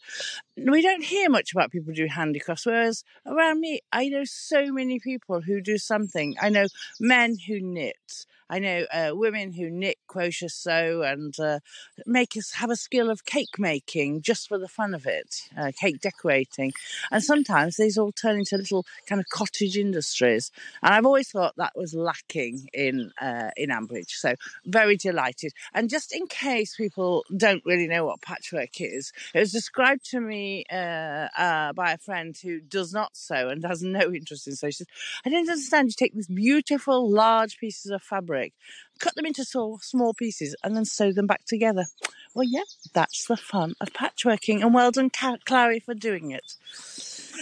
[0.57, 2.67] we don't hear much about people who do handicrafts.
[2.67, 6.35] Whereas around me, I know so many people who do something.
[6.41, 6.67] I know
[6.99, 8.27] men who knit.
[8.49, 11.61] I know uh, women who knit, crochet, sew, and uh,
[12.07, 15.73] make us have a skill of cake making just for the fun of it, uh,
[15.79, 16.73] cake decorating.
[17.11, 20.53] And sometimes these all turn into little kind of cottage industries.
[20.83, 24.11] And I've always thought that was lacking in uh, in Ambridge.
[24.11, 25.53] So very delighted.
[25.75, 30.21] And just in case people don't really know what patchwork is, it was described to
[30.21, 34.55] me uh, uh, by a friend who does not sew and has no interest in
[34.55, 34.69] sew.
[34.69, 34.87] She says,
[35.25, 35.89] "I don't understand.
[35.89, 38.53] You take these beautiful large pieces of fabric." Fabric,
[38.99, 41.87] cut them into small pieces, and then sew them back together.
[42.35, 46.55] Well, yeah, that's the fun of patchworking, and well done, Clarrie, for doing it.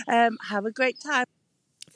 [0.08, 1.26] Um, have a great time.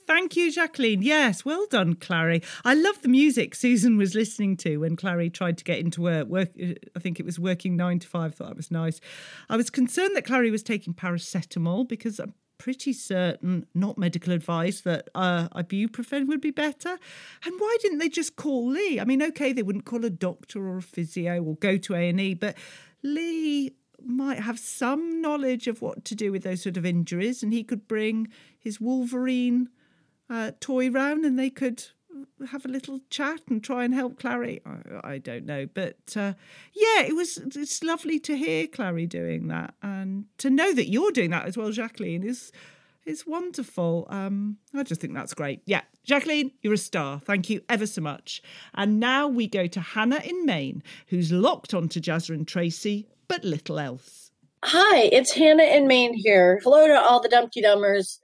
[0.06, 1.02] Thank you, Jacqueline.
[1.02, 2.42] Yes, well done, Clarrie.
[2.64, 6.28] I love the music Susan was listening to when Clarrie tried to get into work.
[6.28, 8.34] work I think it was working nine to five.
[8.34, 9.00] Thought that was nice.
[9.50, 14.80] I was concerned that Clarrie was taking paracetamol because I'm pretty certain, not medical advice,
[14.82, 16.98] that uh, ibuprofen would be better.
[17.44, 19.00] And why didn't they just call Lee?
[19.00, 22.08] I mean, okay, they wouldn't call a doctor or a physio or go to A
[22.08, 22.56] and E, but
[23.02, 27.52] Lee might have some knowledge of what to do with those sort of injuries, and
[27.52, 29.68] he could bring his Wolverine
[30.28, 31.84] uh, toy round, and they could
[32.50, 34.60] have a little chat and try and help Clarrie.
[34.66, 36.34] I, I don't know, but uh,
[36.72, 37.38] yeah, it was.
[37.38, 41.56] It's lovely to hear Clarrie doing that, and to know that you're doing that as
[41.56, 42.52] well, Jacqueline, is
[43.04, 44.06] is wonderful.
[44.10, 45.62] Um, I just think that's great.
[45.64, 47.20] Yeah, Jacqueline, you're a star.
[47.20, 48.42] Thank you ever so much.
[48.74, 53.44] And now we go to Hannah in Maine, who's locked onto Jazzer and Tracy, but
[53.44, 54.30] little else.
[54.64, 56.60] Hi, it's Hannah in Maine here.
[56.62, 58.18] Hello to all the Dumpty Dummers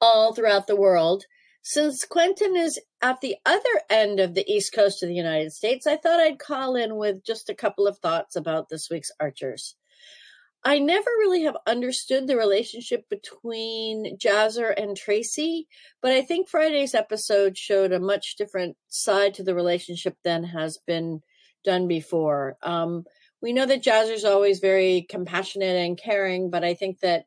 [0.00, 1.24] all throughout the world.
[1.62, 5.86] Since Quentin is at the other end of the east coast of the United States,
[5.86, 9.76] I thought I'd call in with just a couple of thoughts about this week's Archers.
[10.64, 15.68] I never really have understood the relationship between Jazzer and Tracy,
[16.02, 20.78] but I think Friday's episode showed a much different side to the relationship than has
[20.86, 21.20] been
[21.64, 22.56] done before.
[22.62, 23.04] Um,
[23.42, 27.24] we know that Jazzer's always very compassionate and caring, but I think that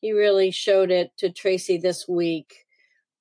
[0.00, 2.65] he really showed it to Tracy this week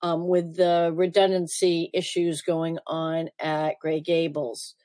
[0.02, 4.76] um, with the redundancy issues going on at Grey Gables.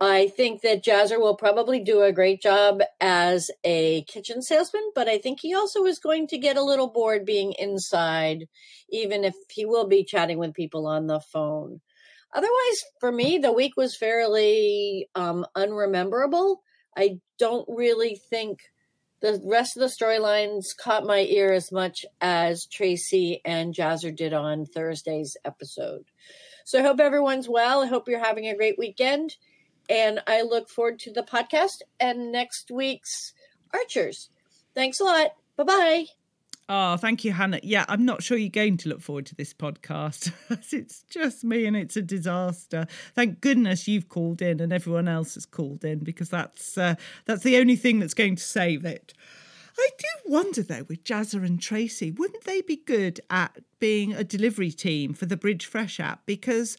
[0.00, 5.08] I think that Jazzer will probably do a great job as a kitchen salesman, but
[5.08, 8.46] I think he also is going to get a little bored being inside,
[8.90, 11.80] even if he will be chatting with people on the phone.
[12.32, 16.62] Otherwise, for me, the week was fairly um, unrememberable.
[16.96, 18.60] I don't really think
[19.20, 24.32] the rest of the storylines caught my ear as much as Tracy and Jazzer did
[24.32, 26.04] on Thursday's episode.
[26.64, 27.82] So I hope everyone's well.
[27.82, 29.36] I hope you're having a great weekend.
[29.88, 33.32] And I look forward to the podcast and next week's
[33.72, 34.28] Archers.
[34.74, 35.30] Thanks a lot.
[35.56, 36.17] Bye bye.
[36.70, 37.60] Oh, thank you, Hannah.
[37.62, 40.32] Yeah, I'm not sure you're going to look forward to this podcast.
[40.72, 42.86] it's just me and it's a disaster.
[43.14, 47.42] Thank goodness you've called in and everyone else has called in because that's uh, that's
[47.42, 49.14] the only thing that's going to save it.
[49.78, 54.24] I do wonder though with Jazzer and Tracy, wouldn't they be good at being a
[54.24, 56.26] delivery team for the Bridge Fresh app?
[56.26, 56.76] Because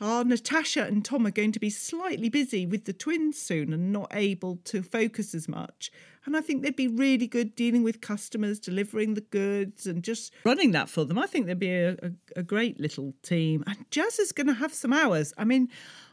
[0.00, 3.92] oh, Natasha and Tom are going to be slightly busy with the twins soon and
[3.92, 5.90] not able to focus as much.
[6.24, 10.32] And I think they'd be really good dealing with customers, delivering the goods, and just
[10.44, 11.18] running that for them.
[11.18, 13.64] I think they'd be a, a, a great little team.
[13.66, 15.32] And Jazz is going to have some hours.
[15.38, 15.68] I mean,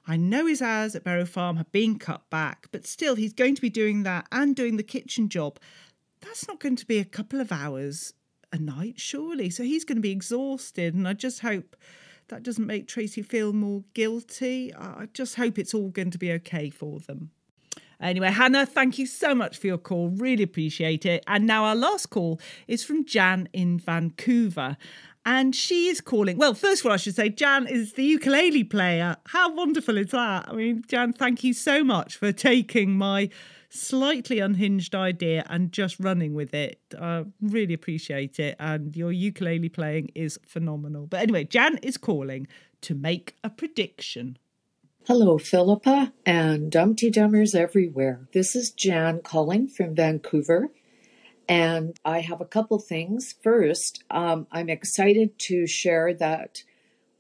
[0.06, 3.56] I know his hours at Berrow Farm have been cut back, but still, he's going
[3.56, 5.60] to be doing that and doing the kitchen job.
[6.22, 8.14] That's not going to be a couple of hours
[8.52, 9.50] a night, surely.
[9.50, 10.96] So he's going to be exhausted.
[10.96, 11.76] And I just hope
[12.30, 14.74] that doesn't make Tracy feel more guilty.
[14.76, 17.32] I just hope it's all going to be okay for them.
[18.00, 20.10] Anyway, Hannah, thank you so much for your call.
[20.10, 21.24] Really appreciate it.
[21.26, 24.78] And now our last call is from Jan in Vancouver.
[25.26, 26.38] And she is calling.
[26.38, 29.18] Well, first of all, I should say Jan is the ukulele player.
[29.26, 30.48] How wonderful is that?
[30.48, 33.30] I mean, Jan, thank you so much for taking my
[33.70, 36.80] slightly unhinged idea and just running with it.
[37.00, 38.56] I really appreciate it.
[38.60, 41.08] And your ukulele playing is phenomenal.
[41.08, 42.48] But anyway, Jan is calling
[42.82, 44.38] to make a prediction.
[45.08, 48.28] Hello, Philippa and Dumpty Dummers everywhere.
[48.34, 50.70] This is Jan calling from Vancouver,
[51.48, 53.34] and I have a couple things.
[53.42, 56.64] First, um, I'm excited to share that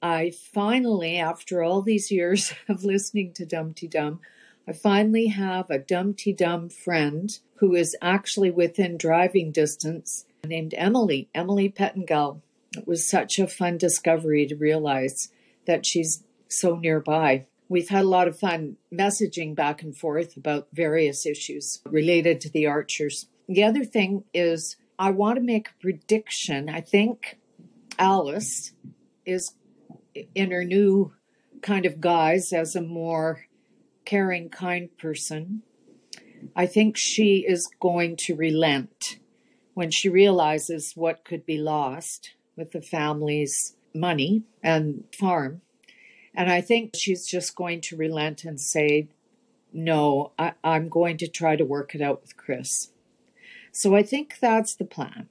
[0.02, 4.20] I finally, after all these years of listening to Dumpty Dum,
[4.70, 11.30] I finally have a Dumpty Dum friend who is actually within driving distance named Emily,
[11.34, 12.42] Emily Pettengill.
[12.76, 15.30] It was such a fun discovery to realize
[15.66, 17.46] that she's so nearby.
[17.70, 22.50] We've had a lot of fun messaging back and forth about various issues related to
[22.50, 23.28] the archers.
[23.48, 26.68] The other thing is, I want to make a prediction.
[26.68, 27.38] I think
[27.98, 28.74] Alice
[29.26, 29.54] is
[30.36, 31.14] in her new
[31.62, 33.47] kind of guise as a more
[34.08, 35.62] caring, kind person.
[36.56, 39.20] I think she is going to relent
[39.74, 45.62] when she realizes what could be lost with the family's money and farm
[46.38, 49.08] and I think she's just going to relent and say,
[49.74, 52.92] no, I, I'm going to try to work it out with Chris.
[53.72, 55.30] So I think that's the plan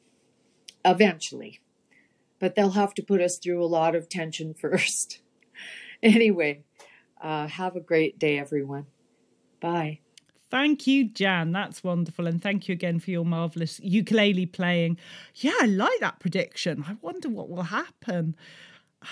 [0.85, 1.61] eventually.
[2.41, 5.21] But they'll have to put us through a lot of tension first.
[6.03, 6.65] anyway,
[7.21, 8.87] uh, have a great day, everyone.
[9.61, 10.01] Bye.
[10.49, 11.51] Thank you, Jan.
[11.53, 12.27] That's wonderful.
[12.27, 14.97] And thank you again for your marvellous ukulele playing.
[15.35, 16.85] Yeah, I like that prediction.
[16.87, 18.37] I wonder what will happen.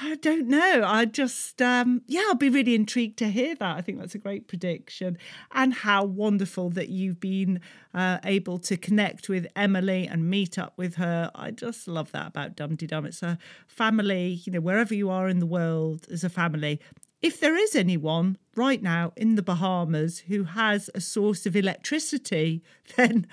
[0.02, 0.82] I don't know.
[0.84, 3.76] I just, um, yeah, I'll be really intrigued to hear that.
[3.76, 5.18] I think that's a great prediction.
[5.52, 7.60] And how wonderful that you've been
[7.92, 11.30] uh, able to connect with Emily and meet up with her.
[11.34, 13.06] I just love that about Dumpty Dum.
[13.06, 16.80] It's a family, you know, wherever you are in the world as a family.
[17.24, 22.62] If there is anyone right now in the Bahamas who has a source of electricity,
[22.96, 23.26] then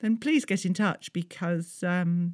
[0.00, 2.32] then please get in touch because um,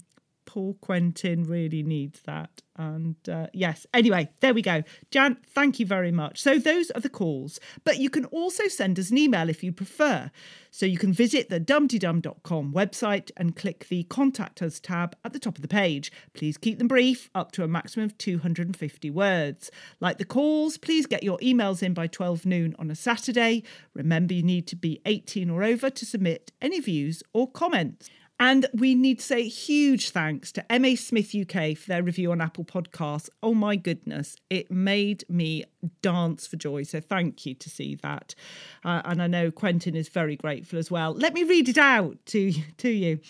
[0.51, 2.61] Paul Quentin really needs that.
[2.75, 4.83] And uh, yes, anyway, there we go.
[5.13, 6.41] Jan, thank you very much.
[6.43, 9.71] So those are the calls, but you can also send us an email if you
[9.71, 10.29] prefer.
[10.73, 15.39] So you can visit the dumptydum.com website and click the Contact Us tab at the
[15.39, 16.11] top of the page.
[16.35, 19.71] Please keep them brief, up to a maximum of 250 words.
[20.01, 23.63] Like the calls, please get your emails in by 12 noon on a Saturday.
[23.95, 28.11] Remember, you need to be 18 or over to submit any views or comments.
[28.41, 32.41] And we need to say huge thanks to MA Smith UK for their review on
[32.41, 33.29] Apple Podcasts.
[33.43, 35.65] Oh my goodness, it made me
[36.01, 36.85] dance for joy.
[36.85, 38.35] So thank you to see that.
[38.83, 41.13] Uh, and I know Quentin is very grateful as well.
[41.13, 43.21] Let me read it out to, to you.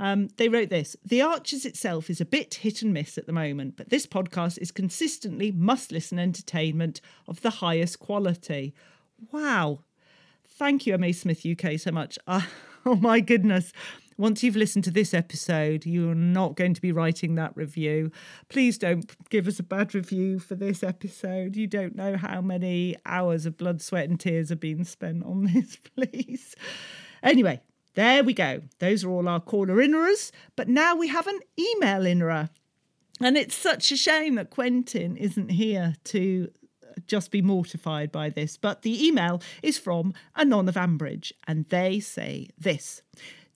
[0.00, 3.32] Um, they wrote this The Archers itself is a bit hit and miss at the
[3.32, 8.74] moment, but this podcast is consistently must listen entertainment of the highest quality.
[9.30, 9.84] Wow.
[10.48, 12.18] Thank you, MA Smith UK, so much.
[12.26, 12.42] Uh,
[12.84, 13.72] oh my goodness
[14.18, 18.10] once you've listened to this episode, you're not going to be writing that review.
[18.48, 21.56] Please don't give us a bad review for this episode.
[21.56, 25.44] You don't know how many hours of blood, sweat, and tears have been spent on
[25.52, 26.54] this, please.
[27.22, 27.60] Anyway,
[27.94, 28.62] there we go.
[28.78, 30.32] Those are all our caller innerers.
[30.54, 32.50] But now we have an email innerer.
[33.20, 36.48] And it's such a shame that Quentin isn't here to
[37.06, 42.00] just be mortified by this, but the email is from Anon of Ambridge, and they
[42.00, 43.02] say this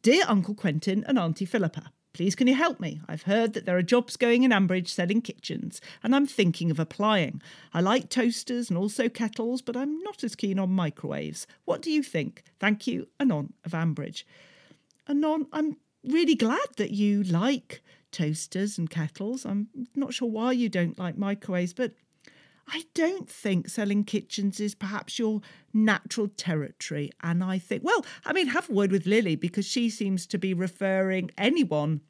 [0.02, 3.00] Dear Uncle Quentin and Auntie Philippa, Please, can you help me?
[3.06, 6.80] I've heard that there are jobs going in Ambridge selling kitchens, and I'm thinking of
[6.80, 7.40] applying.
[7.72, 11.46] I like toasters and also kettles, but I'm not as keen on microwaves.
[11.66, 12.42] What do you think?
[12.58, 14.24] Thank you, Anon of Ambridge.
[15.06, 17.80] Anon, I'm really glad that you like
[18.10, 19.44] toasters and kettles.
[19.46, 21.92] I'm not sure why you don't like microwaves, but
[22.72, 25.40] I don't think selling kitchens is perhaps your
[25.74, 27.10] natural territory.
[27.22, 30.38] And I think, well, I mean, have a word with Lily because she seems to
[30.38, 32.00] be referring anyone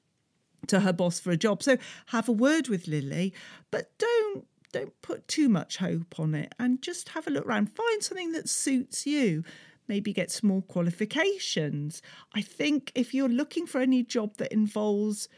[0.67, 1.63] to her boss for a job.
[1.63, 3.33] So have a word with Lily,
[3.71, 7.73] but don't don't put too much hope on it and just have a look around.
[7.73, 9.43] Find something that suits you.
[9.89, 12.03] Maybe get some more qualifications.
[12.33, 15.29] I think if you're looking for any job that involves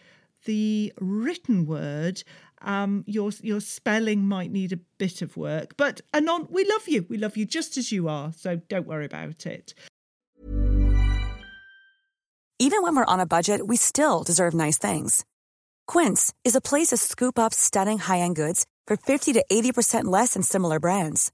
[0.45, 2.23] the written word,
[2.65, 5.77] um, your your spelling might need a bit of work.
[5.77, 7.07] But Anon, we love you.
[7.09, 8.33] We love you just as you are.
[8.33, 9.75] So don't worry about it.
[12.59, 15.25] Even when we're on a budget, we still deserve nice things.
[15.89, 19.73] Quince is a place to scoop up stunning high end goods for fifty to eighty
[19.73, 21.33] percent less than similar brands.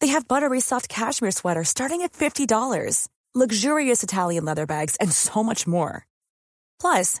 [0.00, 5.12] They have buttery soft cashmere sweaters starting at fifty dollars, luxurious Italian leather bags, and
[5.12, 6.06] so much more.
[6.80, 7.20] Plus.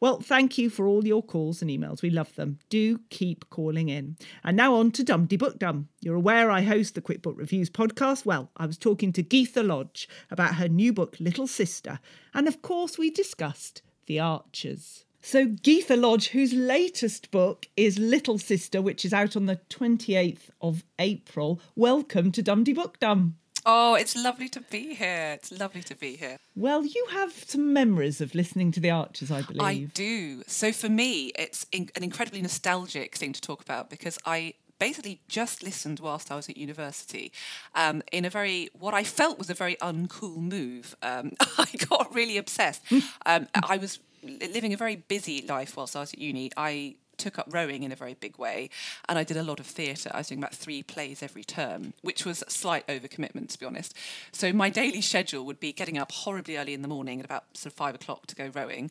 [0.00, 2.02] Well, thank you for all your calls and emails.
[2.02, 2.60] We love them.
[2.68, 4.16] Do keep calling in.
[4.44, 5.88] And now on to Dumpty Book Dum.
[6.00, 8.24] You're aware I host the Quick Book Reviews podcast.
[8.24, 11.98] Well, I was talking to Gytha Lodge about her new book, Little Sister.
[12.32, 15.04] And of course, we discussed The Archers.
[15.20, 20.50] So, Gytha Lodge, whose latest book is Little Sister, which is out on the 28th
[20.60, 23.34] of April, welcome to Dumpty Book Dum.
[23.70, 25.32] Oh, it's lovely to be here.
[25.34, 26.38] It's lovely to be here.
[26.56, 29.62] Well, you have some memories of listening to The Archers, I believe.
[29.62, 30.42] I do.
[30.46, 35.20] So, for me, it's in- an incredibly nostalgic thing to talk about because I basically
[35.28, 37.30] just listened whilst I was at university
[37.74, 40.96] um, in a very, what I felt was a very uncool move.
[41.02, 42.82] Um, I got really obsessed.
[43.26, 46.50] um, I was living a very busy life whilst I was at uni.
[46.56, 48.70] I took up rowing in a very big way
[49.08, 50.10] and I did a lot of theatre.
[50.12, 53.66] I was doing about three plays every term, which was a slight overcommitment, to be
[53.66, 53.94] honest.
[54.32, 57.56] So my daily schedule would be getting up horribly early in the morning at about
[57.56, 58.90] sort of five o'clock to go rowing,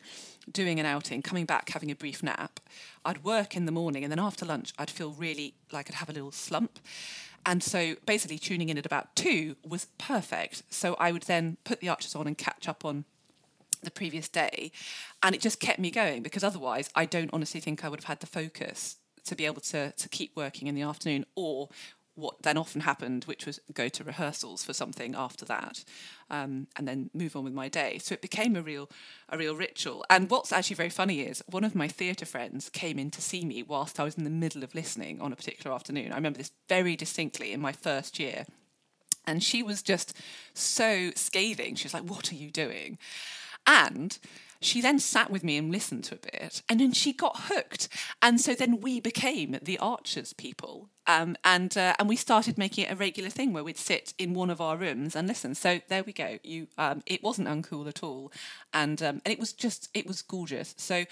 [0.50, 2.60] doing an outing, coming back, having a brief nap.
[3.04, 6.10] I'd work in the morning and then after lunch, I'd feel really like I'd have
[6.10, 6.78] a little slump.
[7.46, 10.64] And so basically tuning in at about two was perfect.
[10.70, 13.04] So I would then put the archers on and catch up on
[13.82, 14.70] the previous day
[15.22, 18.08] and it just kept me going because otherwise I don't honestly think I would have
[18.08, 21.68] had the focus to be able to to keep working in the afternoon or
[22.18, 25.84] what then often happened, which was go to rehearsals for something after that,
[26.30, 27.98] um, and then move on with my day.
[27.98, 28.90] So it became a real,
[29.28, 30.04] a real ritual.
[30.10, 33.44] And what's actually very funny is one of my theatre friends came in to see
[33.44, 36.10] me whilst I was in the middle of listening on a particular afternoon.
[36.10, 38.46] I remember this very distinctly in my first year,
[39.24, 40.16] and she was just
[40.54, 41.76] so scathing.
[41.76, 42.98] She was like, "What are you doing?"
[43.68, 44.18] And
[44.60, 47.88] she then sat with me and listened to a bit, and then she got hooked.
[48.20, 52.84] And so then we became the Archers people, um, and uh, and we started making
[52.86, 55.54] it a regular thing where we'd sit in one of our rooms and listen.
[55.54, 56.38] So there we go.
[56.42, 58.32] You, um, it wasn't uncool at all,
[58.72, 60.74] and um, and it was just it was gorgeous.
[60.76, 61.04] So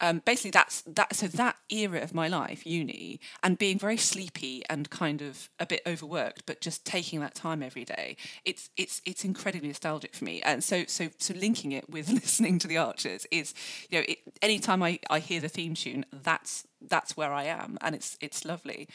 [0.00, 4.62] um, basically that's that so that era of my life uni and being very sleepy
[4.68, 9.00] and kind of a bit overworked but just taking that time every day it's it's
[9.06, 10.42] it's incredibly nostalgic for me.
[10.42, 13.54] And so so so linking it with listening to the archers is
[13.90, 17.78] you know it, anytime I, I hear the theme tune that's that's where i am
[17.80, 18.88] and it's it's lovely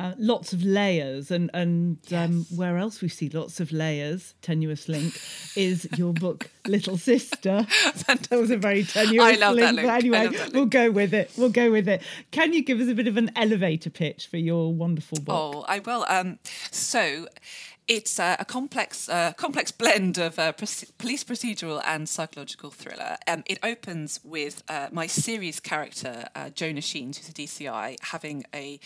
[0.00, 1.30] uh, lots of layers.
[1.30, 5.20] And and um, where else we see lots of layers tenuous link
[5.56, 7.66] is your book little sister.
[8.06, 9.88] That was a very tenuous I love link that link.
[9.88, 11.30] but anyway that we'll go with it.
[11.36, 12.02] We'll go with it.
[12.30, 15.34] Can you give us a bit of an elevator pitch for your wonderful book?
[15.34, 16.04] Oh i will.
[16.08, 16.38] Um
[16.70, 17.26] so
[17.90, 23.16] it's uh, a complex, uh, complex blend of uh, police procedural and psychological thriller.
[23.26, 28.44] Um, it opens with uh, my series character, uh, Jonah Sheens, who's a DCI, having
[28.54, 28.78] a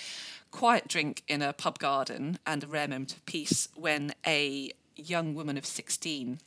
[0.55, 5.34] quiet drink in a pub garden and a rare moment of peace when a young
[5.34, 6.38] woman of 16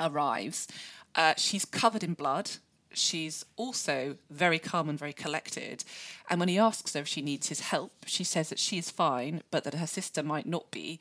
[0.00, 0.66] arrives.
[1.14, 2.52] Uh, she's covered in blood.
[2.90, 5.84] She's also very calm and very collected.
[6.30, 8.90] And when he asks her if she needs his help, she says that she is
[8.90, 10.98] fine, but that her sister might not be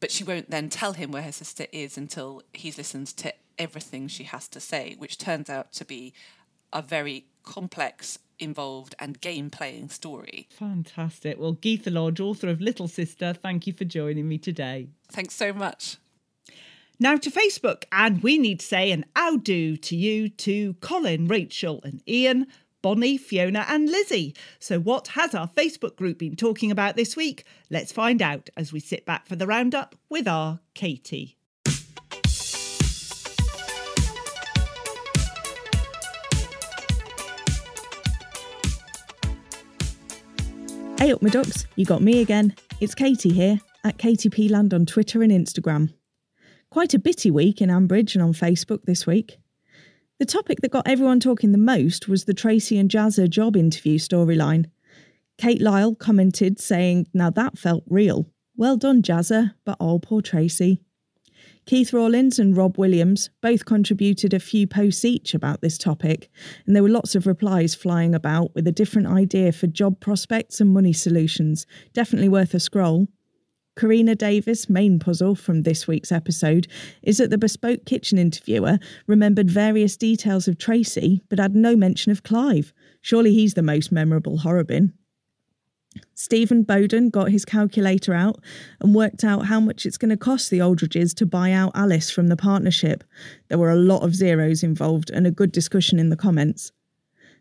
[0.00, 4.06] but she won't then tell him where her sister is until he's listened to everything
[4.06, 6.12] she has to say, which turns out to be
[6.74, 10.48] a very complex, involved, and game playing story.
[10.50, 11.38] Fantastic.
[11.38, 14.88] Well, Gytha Lodge, author of Little Sister, thank you for joining me today.
[15.08, 15.98] Thanks so much.
[17.00, 19.04] Now to Facebook, and we need to say an
[19.42, 22.46] do to you to Colin, Rachel, and Ian
[22.84, 24.34] Bonnie, Fiona, and Lizzie.
[24.58, 27.44] So, what has our Facebook group been talking about this week?
[27.70, 31.38] Let's find out as we sit back for the roundup with our Katie.
[40.96, 42.54] Hey up, my ducks, you got me again.
[42.80, 45.92] It's Katie here at KTP Land on Twitter and Instagram.
[46.70, 49.38] Quite a bitty week in Ambridge and on Facebook this week.
[50.18, 53.98] The topic that got everyone talking the most was the Tracy and Jazzer job interview
[53.98, 54.70] storyline.
[55.36, 58.30] Kate Lyle commented saying, Now that felt real.
[58.56, 60.80] Well done, Jazzer, but oh, poor Tracy.
[61.66, 66.30] Keith Rawlins and Rob Williams both contributed a few posts each about this topic,
[66.66, 70.60] and there were lots of replies flying about with a different idea for job prospects
[70.60, 71.66] and money solutions.
[71.94, 73.08] Definitely worth a scroll.
[73.76, 76.68] Karina Davis' main puzzle from this week's episode
[77.02, 82.12] is that the bespoke kitchen interviewer remembered various details of Tracy but had no mention
[82.12, 82.74] of Clive.
[83.00, 84.92] Surely he's the most memorable Horrobin.
[86.14, 88.40] Stephen Bowden got his calculator out
[88.80, 92.10] and worked out how much it's going to cost the Aldridges to buy out Alice
[92.10, 93.04] from the partnership.
[93.48, 96.72] There were a lot of zeros involved and a good discussion in the comments.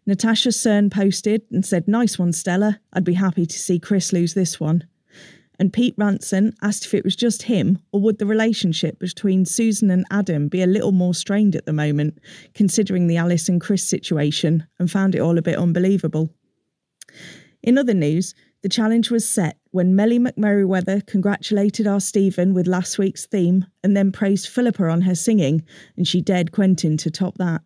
[0.05, 2.79] Natasha Cern posted and said, Nice one, Stella.
[2.91, 4.85] I'd be happy to see Chris lose this one
[5.59, 9.89] and Pete Ranson asked if it was just him or would the relationship between Susan
[9.89, 12.19] and Adam be a little more strained at the moment,
[12.53, 16.29] considering the Alice and Chris situation, and found it all a bit unbelievable.
[17.63, 22.97] In other news, the challenge was set when Melly McMerriweather congratulated our Stephen with last
[22.97, 25.63] week's theme and then praised Philippa on her singing,
[25.97, 27.61] and she dared Quentin to top that.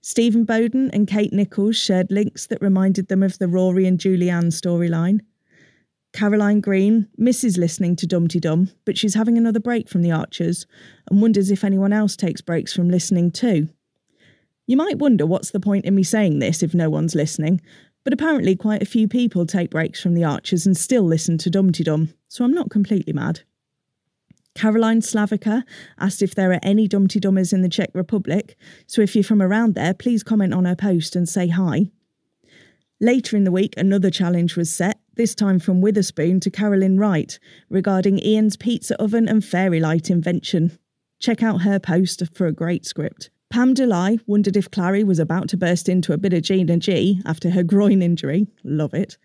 [0.00, 4.52] Stephen Bowden and Kate Nichols shared links that reminded them of the Ruairi and Julianne
[4.52, 5.20] storyline,
[6.16, 10.66] Caroline Green misses listening to Dumpty Dum, but she's having another break from the Archers
[11.10, 13.68] and wonders if anyone else takes breaks from listening too.
[14.66, 17.60] You might wonder what's the point in me saying this if no one's listening,
[18.06, 21.50] but apparently quite a few people take breaks from the Archers and still listen to
[21.50, 23.40] Dumpty Dum, so I'm not completely mad.
[24.54, 25.64] Caroline Slavica
[25.98, 29.42] asked if there are any Dumpty Dummers in the Czech Republic, so if you're from
[29.42, 31.90] around there, please comment on her post and say hi.
[33.00, 37.36] Later in the week, another challenge was set, this time from Witherspoon to Carolyn Wright,
[37.68, 40.78] regarding Ian's pizza oven and fairy light invention.
[41.18, 43.30] Check out her post for a great script.
[43.50, 47.20] Pam Delay wondered if Clarrie was about to burst into a bit of Gina G
[47.24, 48.46] after her groin injury.
[48.64, 49.16] Love it.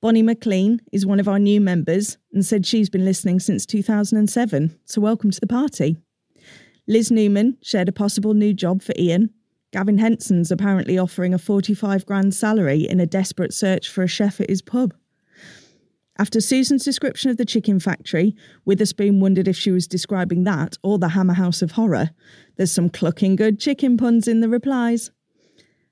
[0.00, 4.78] Bonnie McLean is one of our new members and said she's been listening since 2007,
[4.84, 5.96] so welcome to the party.
[6.88, 9.30] Liz Newman shared a possible new job for Ian
[9.72, 14.38] Gavin Henson's apparently offering a 45 grand salary in a desperate search for a chef
[14.38, 14.92] at his pub.
[16.22, 20.96] After Susan's description of the chicken factory, Witherspoon wondered if she was describing that or
[20.96, 22.10] the Hammer House of Horror.
[22.54, 25.10] There's some clucking good chicken puns in the replies.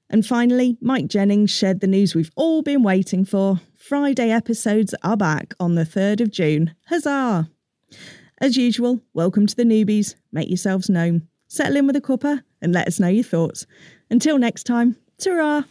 [0.08, 3.60] And finally, Mike Jennings shared the news we've all been waiting for.
[3.74, 6.76] Friday episodes are back on the 3rd of June.
[6.86, 7.50] Huzzah!
[8.38, 10.14] As usual, welcome to the newbies.
[10.30, 11.26] Make yourselves known.
[11.48, 13.66] Settle in with a cuppa and let us know your thoughts.
[14.10, 15.64] Until next time, ta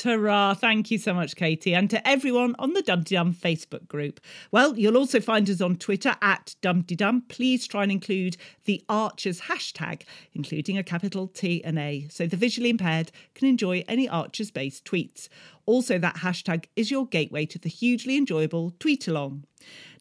[0.00, 0.54] Ta-ra.
[0.54, 4.18] Thank you so much, Katie, and to everyone on the Dumpty Dum Facebook group.
[4.50, 7.24] Well, you'll also find us on Twitter at Dumpty Dum.
[7.28, 12.38] Please try and include the Archers hashtag, including a capital T and A, so the
[12.38, 15.28] visually impaired can enjoy any Archers-based tweets.
[15.66, 19.44] Also, that hashtag is your gateway to the hugely enjoyable tweet along.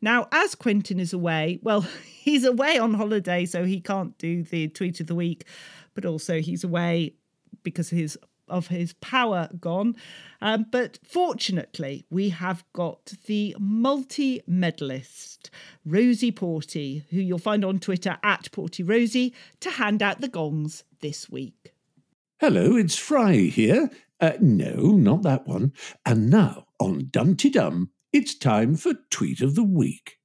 [0.02, 4.70] Now, as Quentin is away, well, he's away on holiday, so he can't do the
[4.70, 5.44] tweet of the week,
[5.94, 7.16] but also he's away
[7.64, 8.18] because his
[8.50, 9.96] of his power gone.
[10.42, 15.50] Um, but fortunately, we have got the multi medalist,
[15.86, 20.84] Rosie Porty, who you'll find on Twitter at Porty Rosie, to hand out the gongs
[21.02, 21.74] this week.
[22.40, 23.90] Hello, it's Fry here.
[24.22, 25.74] Uh, no, not that one.
[26.06, 30.19] And now, on Dumpty Dum, it's time for Tweet of the Week.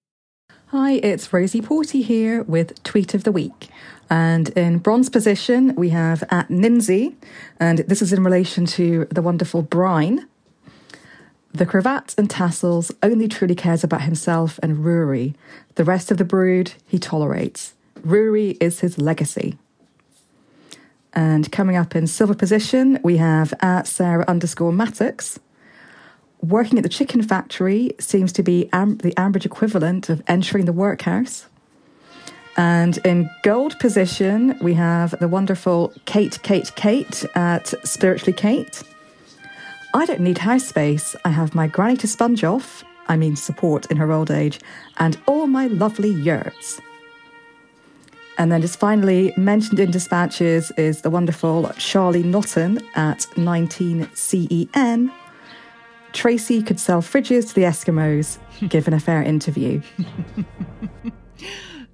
[0.77, 3.69] Hi, it's Rosie Porty here with Tweet of the Week.
[4.11, 7.15] And in bronze position, we have at Ninzi,
[7.61, 10.27] and this is in relation to the wonderful Brine.
[11.53, 15.37] The cravat and tassels only truly cares about himself and Ruairi.
[15.77, 17.75] The rest of the brood he tolerates.
[18.01, 19.57] Ruairi is his legacy.
[21.13, 25.39] And coming up in silver position, we have at Sarah underscore Mattox.
[26.45, 30.75] Working at the chicken factory seems to be Am- the Ambridge equivalent of entering the
[30.75, 31.47] workhouse.
[32.59, 38.83] And in gold position, we have the wonderful Kate, Kate, Kate at Spiritually Kate.
[39.95, 41.17] I don't need house space.
[41.25, 44.61] I have my granny to sponge off, I mean support in her old age,
[44.99, 46.79] and all my lovely yurts.
[48.37, 55.11] And then just finally mentioned in dispatches is the wonderful Charlie Notton at 19 CEN.
[56.15, 58.39] Tracy could sell fridges to the Eskimos,
[58.69, 59.83] given a fair interview.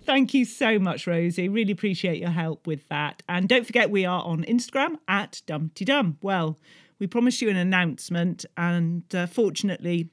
[0.05, 1.49] Thank you so much, Rosie.
[1.49, 3.23] Really appreciate your help with that.
[3.29, 6.19] And don't forget, we are on Instagram at Dumpty Dum.
[6.21, 6.59] Well,
[6.99, 10.11] we promised you an announcement, and uh, fortunately,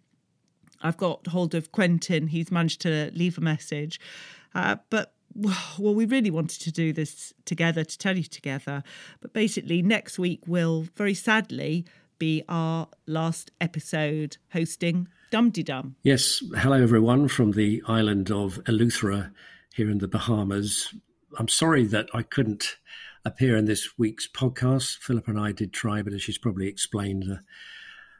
[0.81, 2.27] I've got hold of Quentin.
[2.27, 3.99] He's managed to leave a message.
[4.55, 8.83] Uh, but well, we really wanted to do this together, to tell you together.
[9.19, 11.85] But basically, next week we'll very sadly
[12.19, 15.95] be our last episode hosting Dumpty Dum.
[16.03, 19.31] Yes, hello everyone from the island of Eleuthera
[19.73, 20.93] here in the Bahamas.
[21.37, 22.77] I'm sorry that I couldn't
[23.25, 24.97] appear in this week's podcast.
[24.97, 27.41] Philip and I did try, but as she's probably explained, the,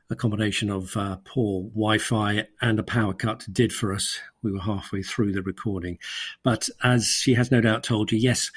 [0.10, 4.20] the combination of uh, poor Wi Fi and a power cut did for us.
[4.44, 5.98] We were halfway through the recording.
[6.44, 8.52] But as she has no doubt told you, yes,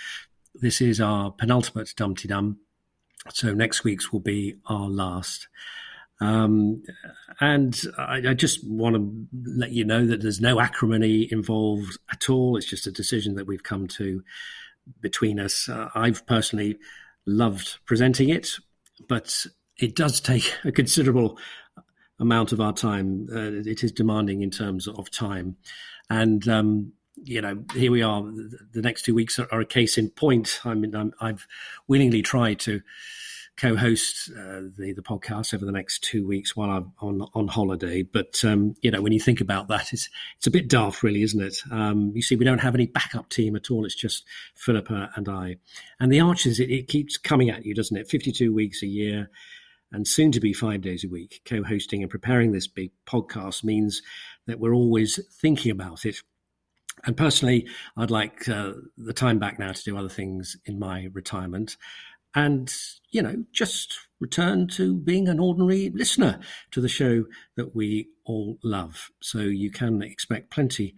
[0.55, 2.59] this is our penultimate Dumpty Dum.
[3.29, 5.49] So next week's will be our last.
[6.21, 6.83] Um,
[7.41, 12.29] and I, I, just want to let you know that there's no acrimony involved at
[12.29, 12.59] all.
[12.59, 14.23] It's just a decision that we've come to
[15.01, 15.67] between us.
[15.67, 16.77] Uh, I've personally
[17.25, 18.51] loved presenting it,
[19.09, 19.47] but
[19.79, 21.39] it does take a considerable
[22.19, 23.27] amount of our time.
[23.33, 25.57] Uh, it is demanding in terms of time.
[26.11, 26.93] And, um,
[27.23, 28.23] you know, here we are.
[28.73, 30.61] The next two weeks are, a case in point.
[30.65, 31.47] I mean, i have
[31.87, 32.81] willingly tried to
[33.57, 38.03] co-host uh, the the podcast over the next two weeks while I'm on on holiday.
[38.03, 40.09] But um, you know, when you think about that, it's
[40.39, 41.63] it's a bit daft, really, isn't it?
[41.71, 43.85] Um, you see, we don't have any backup team at all.
[43.85, 45.57] It's just Philippa and I,
[45.99, 46.59] and the Archers.
[46.59, 48.09] It, it keeps coming at you, doesn't it?
[48.09, 49.31] Fifty two weeks a year.
[49.93, 53.65] And soon to be five days a week, co hosting and preparing this big podcast
[53.65, 54.03] means
[54.47, 56.17] that we're always thinking about it.
[57.05, 61.09] And personally, I'd like uh, the time back now to do other things in my
[61.13, 61.77] retirement
[62.35, 62.73] and
[63.11, 66.39] you know just return to being an ordinary listener
[66.71, 67.25] to the show
[67.57, 69.11] that we all love.
[69.21, 70.95] So you can expect plenty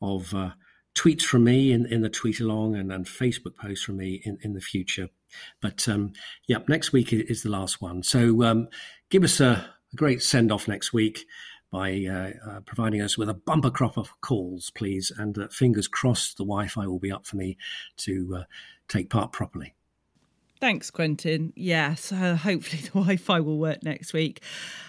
[0.00, 0.50] of uh,
[0.94, 4.38] tweets from me in, in the tweet along and, and facebook posts from me in,
[4.42, 5.08] in the future.
[5.60, 6.12] But um,
[6.48, 8.02] yeah next week is the last one.
[8.02, 8.68] So um,
[9.10, 11.26] give us a, a great send off next week
[11.72, 15.10] by uh, uh, providing us with a bumper crop of calls, please.
[15.16, 17.56] And uh, fingers crossed the Wi Fi will be up for me
[17.96, 18.44] to uh,
[18.86, 19.74] take part properly.
[20.62, 21.52] Thanks, Quentin.
[21.56, 24.44] Yes, uh, hopefully the Wi-Fi will work next week.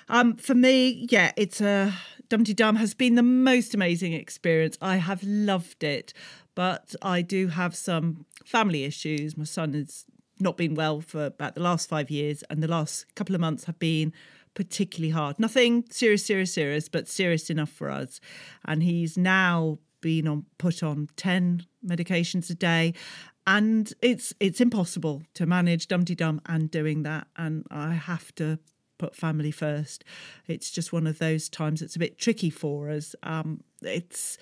[0.08, 1.92] Um, for me, yeah, it's a
[2.30, 4.78] Dumpty Dum has been the most amazing experience.
[4.84, 6.14] I have loved it,
[6.54, 9.36] but I do have some family issues.
[9.36, 10.06] My son has
[10.40, 13.64] not been well for about the last five years, and the last couple of months
[13.64, 14.14] have been
[14.54, 15.40] particularly hard.
[15.40, 18.20] Nothing serious, serious, serious, but serious enough for us.
[18.66, 22.94] And he's now been on put on 10 medications a day
[23.48, 28.60] and it's it's impossible to manage Dumpty Dum and doing that and i have to
[28.98, 30.04] put family first
[30.46, 34.38] it's just one of those times it's a bit tricky for us um, it's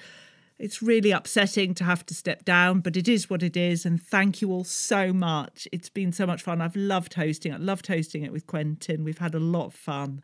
[0.62, 3.84] It's really upsetting to have to step down, but it is what it is.
[3.84, 5.68] And thank you all so much.
[5.72, 6.62] It's been so much fun.
[6.62, 7.52] I've loved hosting.
[7.52, 9.04] I loved hosting it with Quentin.
[9.04, 10.22] We've had a lot of fun.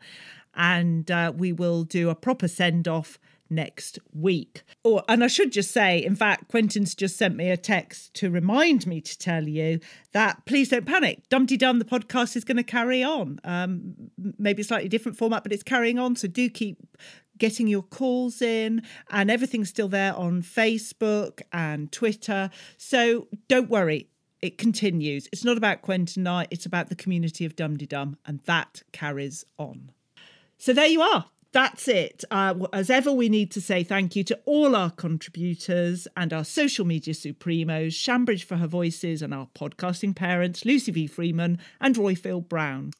[0.54, 3.18] And uh, we will do a proper send off
[3.50, 4.62] next week.
[4.84, 8.30] Or, and I should just say, in fact, Quentin's just sent me a text to
[8.30, 9.80] remind me to tell you
[10.12, 11.28] that please don't panic.
[11.28, 13.40] Dumpty Dum, the podcast is going to carry on.
[13.44, 13.94] Um,
[14.38, 16.16] maybe a slightly different format, but it's carrying on.
[16.16, 16.78] So do keep
[17.38, 22.50] getting your calls in, and everything's still there on Facebook and Twitter.
[22.76, 24.08] So don't worry.
[24.40, 25.28] It continues.
[25.32, 29.44] It's not about Quentin Knight, it's about the community of Dum Dum, and that carries
[29.58, 29.90] on.
[30.58, 32.24] So there you are that's it.
[32.30, 36.44] Uh, as ever, we need to say thank you to all our contributors and our
[36.44, 41.06] social media supremos, Shambridge for her voices, and our podcasting parents, Lucy V.
[41.06, 42.92] Freeman and Roifield Brown.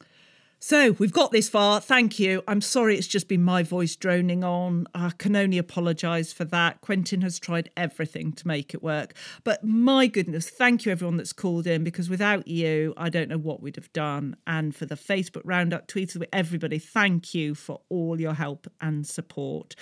[0.61, 1.79] So we've got this far.
[1.79, 2.43] Thank you.
[2.45, 4.87] I'm sorry it's just been my voice droning on.
[4.93, 6.81] I can only apologise for that.
[6.81, 9.13] Quentin has tried everything to make it work.
[9.45, 13.37] But my goodness, thank you everyone that's called in because without you, I don't know
[13.37, 14.35] what we'd have done.
[14.45, 19.07] And for the Facebook roundup tweets with everybody, thank you for all your help and
[19.07, 19.77] support.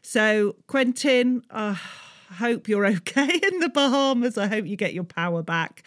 [0.00, 1.76] So, Quentin, uh,
[2.30, 4.38] I hope you're okay in the Bahamas.
[4.38, 5.82] I hope you get your power back.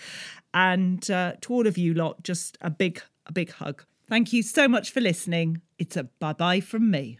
[0.54, 3.86] And uh, to all of you lot, just a big, a big hug.
[4.08, 5.62] Thank you so much for listening.
[5.80, 7.20] It's a bye bye from me.